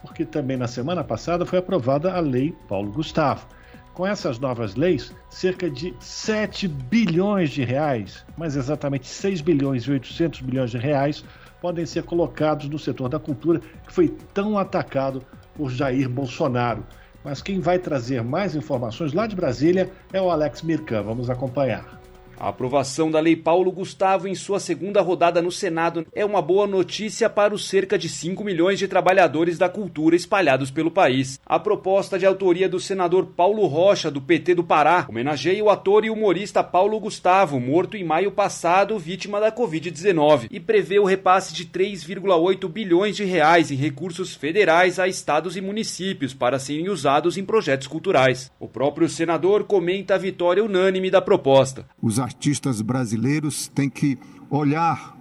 [0.00, 3.48] Porque também na semana passada foi aprovada a Lei Paulo Gustavo.
[3.94, 9.90] Com essas novas leis, cerca de 7 bilhões de reais, mais exatamente 6 bilhões e
[9.90, 11.24] 800 milhões de reais,
[11.60, 15.20] podem ser colocados no setor da cultura que foi tão atacado
[15.56, 16.86] por Jair Bolsonaro.
[17.24, 21.02] Mas quem vai trazer mais informações lá de Brasília é o Alex Mirkan.
[21.02, 22.03] Vamos acompanhar.
[22.38, 26.66] A aprovação da Lei Paulo Gustavo em sua segunda rodada no Senado é uma boa
[26.66, 31.40] notícia para os cerca de 5 milhões de trabalhadores da cultura espalhados pelo país.
[31.46, 36.04] A proposta de autoria do senador Paulo Rocha, do PT do Pará, homenageia o ator
[36.04, 41.54] e humorista Paulo Gustavo, morto em maio passado, vítima da Covid-19, e prevê o repasse
[41.54, 47.36] de 3,8 bilhões de reais em recursos federais a estados e municípios para serem usados
[47.36, 48.50] em projetos culturais.
[48.58, 51.86] O próprio senador comenta a vitória unânime da proposta.
[52.02, 54.18] Os artistas brasileiros têm que
[54.48, 55.14] olhar,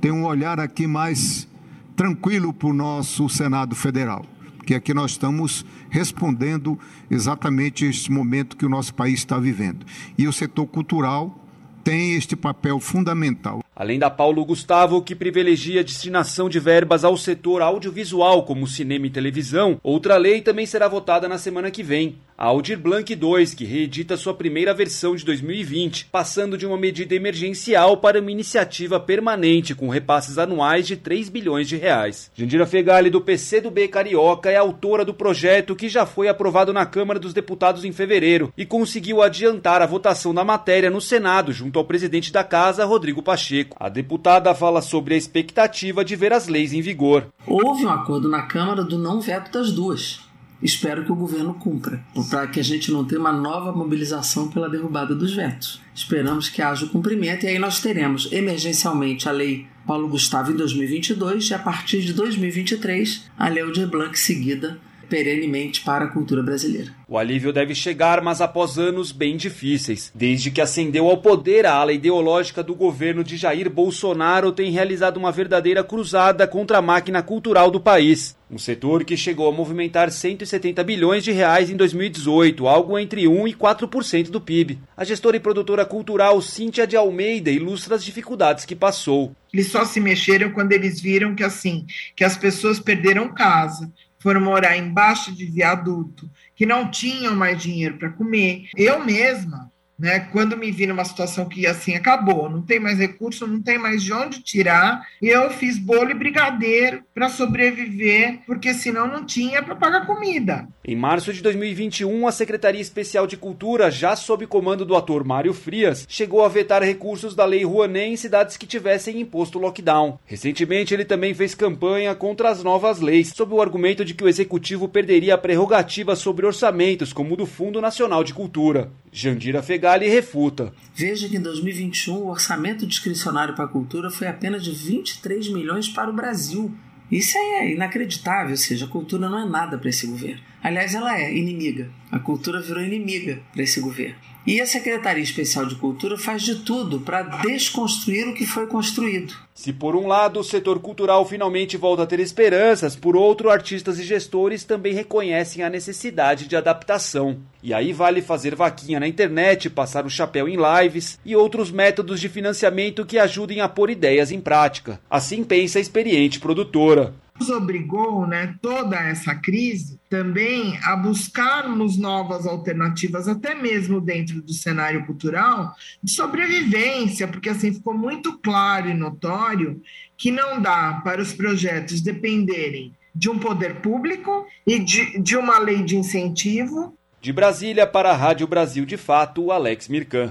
[0.00, 1.48] ter um olhar aqui mais
[1.94, 4.26] tranquilo para o nosso Senado Federal,
[4.66, 6.76] que aqui nós estamos respondendo
[7.08, 9.86] exatamente este momento que o nosso país está vivendo.
[10.18, 11.38] E o setor cultural
[11.84, 13.62] tem este papel fundamental.
[13.80, 19.06] Além da Paulo Gustavo, que privilegia a destinação de verbas ao setor audiovisual, como cinema
[19.06, 22.18] e televisão, outra lei também será votada na semana que vem.
[22.36, 27.14] A Aldir Blanc II, que reedita sua primeira versão de 2020, passando de uma medida
[27.14, 32.30] emergencial para uma iniciativa permanente com repasses anuais de 3 bilhões de reais.
[32.34, 37.18] Jandira Fegali, do PCdoB Carioca, é autora do projeto que já foi aprovado na Câmara
[37.18, 41.84] dos Deputados em fevereiro e conseguiu adiantar a votação da matéria no Senado junto ao
[41.84, 43.69] presidente da Casa, Rodrigo Pacheco.
[43.76, 47.26] A deputada fala sobre a expectativa de ver as leis em vigor.
[47.46, 50.30] Houve um acordo na Câmara do não veto das duas
[50.62, 54.68] espero que o governo cumpra, para que a gente não tenha uma nova mobilização pela
[54.68, 55.80] derrubada dos vetos.
[55.94, 60.56] Esperamos que haja o cumprimento e aí nós teremos emergencialmente a lei Paulo Gustavo em
[60.56, 64.78] 2022 e a partir de 2023 a lei Aldir Blanc seguida
[65.10, 66.92] perenemente para a cultura brasileira.
[67.08, 70.12] O alívio deve chegar, mas após anos bem difíceis.
[70.14, 75.16] Desde que ascendeu ao poder, a ala ideológica do governo de Jair Bolsonaro tem realizado
[75.16, 78.38] uma verdadeira cruzada contra a máquina cultural do país.
[78.48, 83.48] Um setor que chegou a movimentar 170 bilhões de reais em 2018, algo entre 1
[83.48, 84.78] e 4% do PIB.
[84.96, 89.32] A gestora e produtora cultural Cíntia de Almeida ilustra as dificuldades que passou.
[89.52, 94.40] Eles só se mexeram quando eles viram que assim, que as pessoas perderam casa, foram
[94.40, 98.68] morar embaixo de viaduto, que não tinham mais dinheiro para comer.
[98.76, 100.20] Eu mesma né?
[100.32, 104.02] Quando me vi numa situação que assim acabou, não tem mais recurso, não tem mais
[104.02, 109.76] de onde tirar, eu fiz bolo e brigadeiro para sobreviver, porque senão não tinha para
[109.76, 110.66] pagar comida.
[110.82, 115.52] Em março de 2021, a Secretaria Especial de Cultura, já sob comando do ator Mário
[115.52, 120.18] Frias, chegou a vetar recursos da Lei Rouanet em cidades que tivessem imposto lockdown.
[120.24, 124.28] Recentemente, ele também fez campanha contra as novas leis, sob o argumento de que o
[124.28, 128.90] executivo perderia a prerrogativa sobre orçamentos, como o do Fundo Nacional de Cultura.
[129.12, 130.72] Jandira Fegali refuta.
[130.94, 135.88] Veja que em 2021 o orçamento discricionário para a cultura foi apenas de 23 milhões
[135.88, 136.72] para o Brasil.
[137.10, 140.40] Isso é inacreditável, ou seja, a cultura não é nada para esse governo.
[140.62, 141.90] Aliás, ela é inimiga.
[142.10, 144.14] A cultura virou inimiga para esse governo.
[144.46, 149.34] E a Secretaria Especial de Cultura faz de tudo para desconstruir o que foi construído.
[149.54, 153.98] Se por um lado o setor cultural finalmente volta a ter esperanças, por outro, artistas
[153.98, 157.38] e gestores também reconhecem a necessidade de adaptação.
[157.62, 162.18] E aí vale fazer vaquinha na internet, passar o chapéu em lives e outros métodos
[162.18, 164.98] de financiamento que ajudem a pôr ideias em prática.
[165.10, 172.46] Assim pensa a experiente produtora nos obrigou, né, toda essa crise, também a buscarmos novas
[172.46, 178.94] alternativas, até mesmo dentro do cenário cultural, de sobrevivência, porque assim ficou muito claro e
[178.94, 179.80] notório
[180.18, 185.58] que não dá para os projetos dependerem de um poder público e de, de uma
[185.58, 186.94] lei de incentivo.
[187.22, 190.30] De Brasília para a Rádio Brasil de Fato, Alex Mirkan.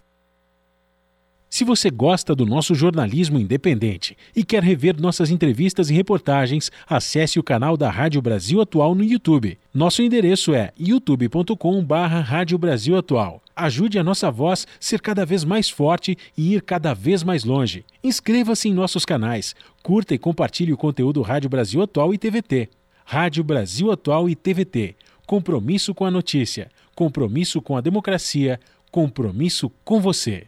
[1.49, 7.39] Se você gosta do nosso jornalismo independente e quer rever nossas entrevistas e reportagens, acesse
[7.39, 9.57] o canal da Rádio Brasil Atual no YouTube.
[9.73, 13.41] Nosso endereço é youtube.com/barra Rádio Brasil Atual.
[13.55, 17.84] Ajude a nossa voz ser cada vez mais forte e ir cada vez mais longe.
[18.03, 22.69] Inscreva-se em nossos canais, curta e compartilhe o conteúdo Rádio Brasil Atual e TVT.
[23.03, 24.95] Rádio Brasil Atual e TVT.
[25.26, 28.59] Compromisso com a notícia, compromisso com a democracia,
[28.91, 30.47] compromisso com você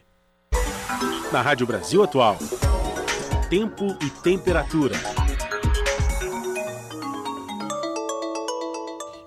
[1.32, 2.36] na Rádio Brasil Atual.
[3.48, 4.94] Tempo e temperatura.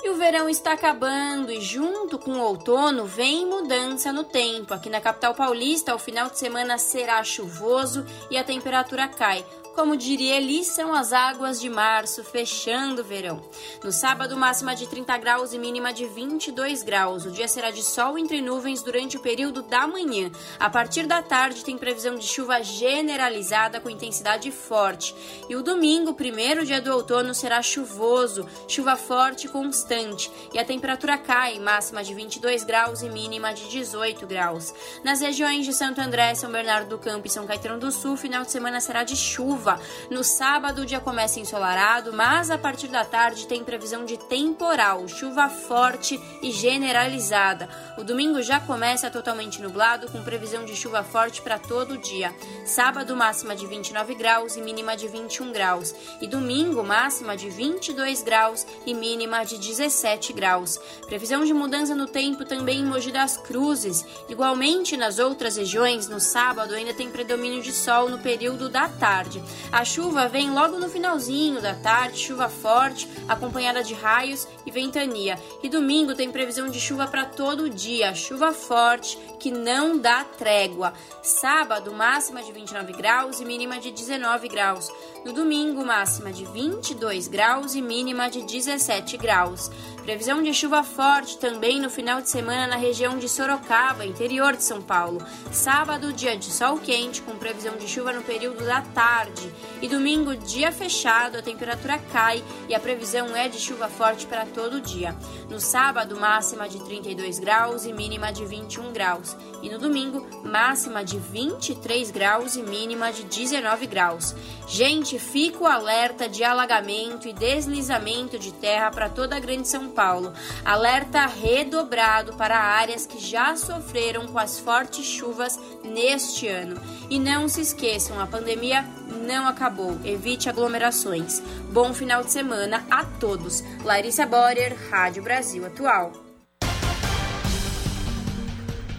[0.03, 4.71] E o verão está acabando e junto com o outono vem mudança no tempo.
[4.71, 9.43] Aqui na capital paulista, o final de semana será chuvoso e a temperatura cai.
[9.75, 13.43] Como diria Eli, são as águas de março fechando o verão.
[13.83, 17.25] No sábado, máxima de 30 graus e mínima de 22 graus.
[17.25, 20.31] O dia será de sol entre nuvens durante o período da manhã.
[20.57, 25.13] A partir da tarde, tem previsão de chuva generalizada com intensidade forte.
[25.49, 30.31] E o domingo, primeiro dia do outono, será chuvoso, chuva forte e constante.
[30.53, 34.73] E a temperatura cai, máxima de 22 graus e mínima de 18 graus.
[35.03, 38.45] Nas regiões de Santo André, São Bernardo do Campo e São Caetano do Sul, final
[38.45, 39.79] de semana será de chuva chuva.
[40.09, 45.07] No sábado, o dia começa ensolarado, mas a partir da tarde tem previsão de temporal,
[45.07, 47.67] chuva forte e generalizada.
[47.97, 52.33] O domingo já começa totalmente nublado, com previsão de chuva forte para todo o dia.
[52.65, 55.95] Sábado, máxima de 29 graus e mínima de 21 graus.
[56.21, 60.79] E domingo, máxima de 22 graus e mínima de 17 17 graus.
[61.07, 64.05] Previsão de mudança no tempo também em Mogi das Cruzes.
[64.29, 69.43] Igualmente nas outras regiões, no sábado ainda tem predomínio de sol no período da tarde.
[69.71, 75.39] A chuva vem logo no finalzinho da tarde, chuva forte, acompanhada de raios e ventania.
[75.61, 80.23] E domingo tem previsão de chuva para todo o dia, chuva forte que não dá
[80.23, 80.93] trégua.
[81.21, 84.91] Sábado, máxima de 29 graus e mínima de 19 graus.
[85.25, 89.71] No domingo, máxima de 22 graus e mínima de 17 graus.
[90.03, 94.63] Previsão de chuva forte também no final de semana na região de Sorocaba, interior de
[94.63, 95.25] São Paulo.
[95.51, 99.51] Sábado, dia de sol quente, com previsão de chuva no período da tarde.
[99.81, 104.45] E domingo, dia fechado, a temperatura cai e a previsão é de chuva forte para
[104.45, 105.15] todo dia.
[105.49, 109.35] No sábado, máxima de 32 graus e mínima de 21 graus.
[109.63, 114.35] E no domingo, máxima de 23 graus e mínima de 19 graus.
[114.67, 119.89] Gente, fica o alerta de alagamento e deslizamento de terra para toda a Grande São
[119.89, 120.33] Paulo.
[120.63, 126.79] Alerta redobrado para áreas que já sofreram com as fortes chuvas neste ano.
[127.09, 128.83] E não se esqueçam, a pandemia
[129.27, 129.97] não acabou.
[130.03, 131.41] Evite aglomerações.
[131.71, 133.63] Bom final de semana a todos.
[133.83, 136.24] Larissa Borer, Rádio Brasil Atual.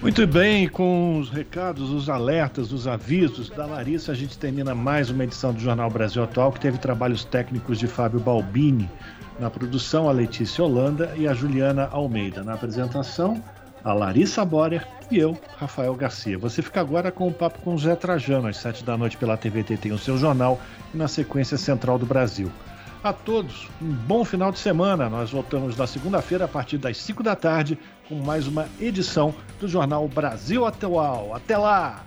[0.02, 5.08] Muito bem, com os recados, os alertas, os avisos da Larissa, a gente termina mais
[5.08, 8.90] uma edição do Jornal Brasil Atual, que teve trabalhos técnicos de Fábio Balbini.
[9.40, 12.44] Na produção, a Letícia Holanda e a Juliana Almeida.
[12.44, 13.42] Na apresentação,
[13.82, 16.38] a Larissa Borer e eu, Rafael Garcia.
[16.38, 19.36] Você fica agora com o papo com o Zé Trajano, às sete da noite pela
[19.36, 20.60] TVT tem o seu jornal
[20.92, 22.50] e na sequência Central do Brasil.
[23.02, 25.08] A todos, um bom final de semana.
[25.08, 27.78] Nós voltamos na segunda-feira a partir das 5 da tarde
[28.08, 31.34] com mais uma edição do Jornal Brasil Atual.
[31.34, 32.04] Até lá!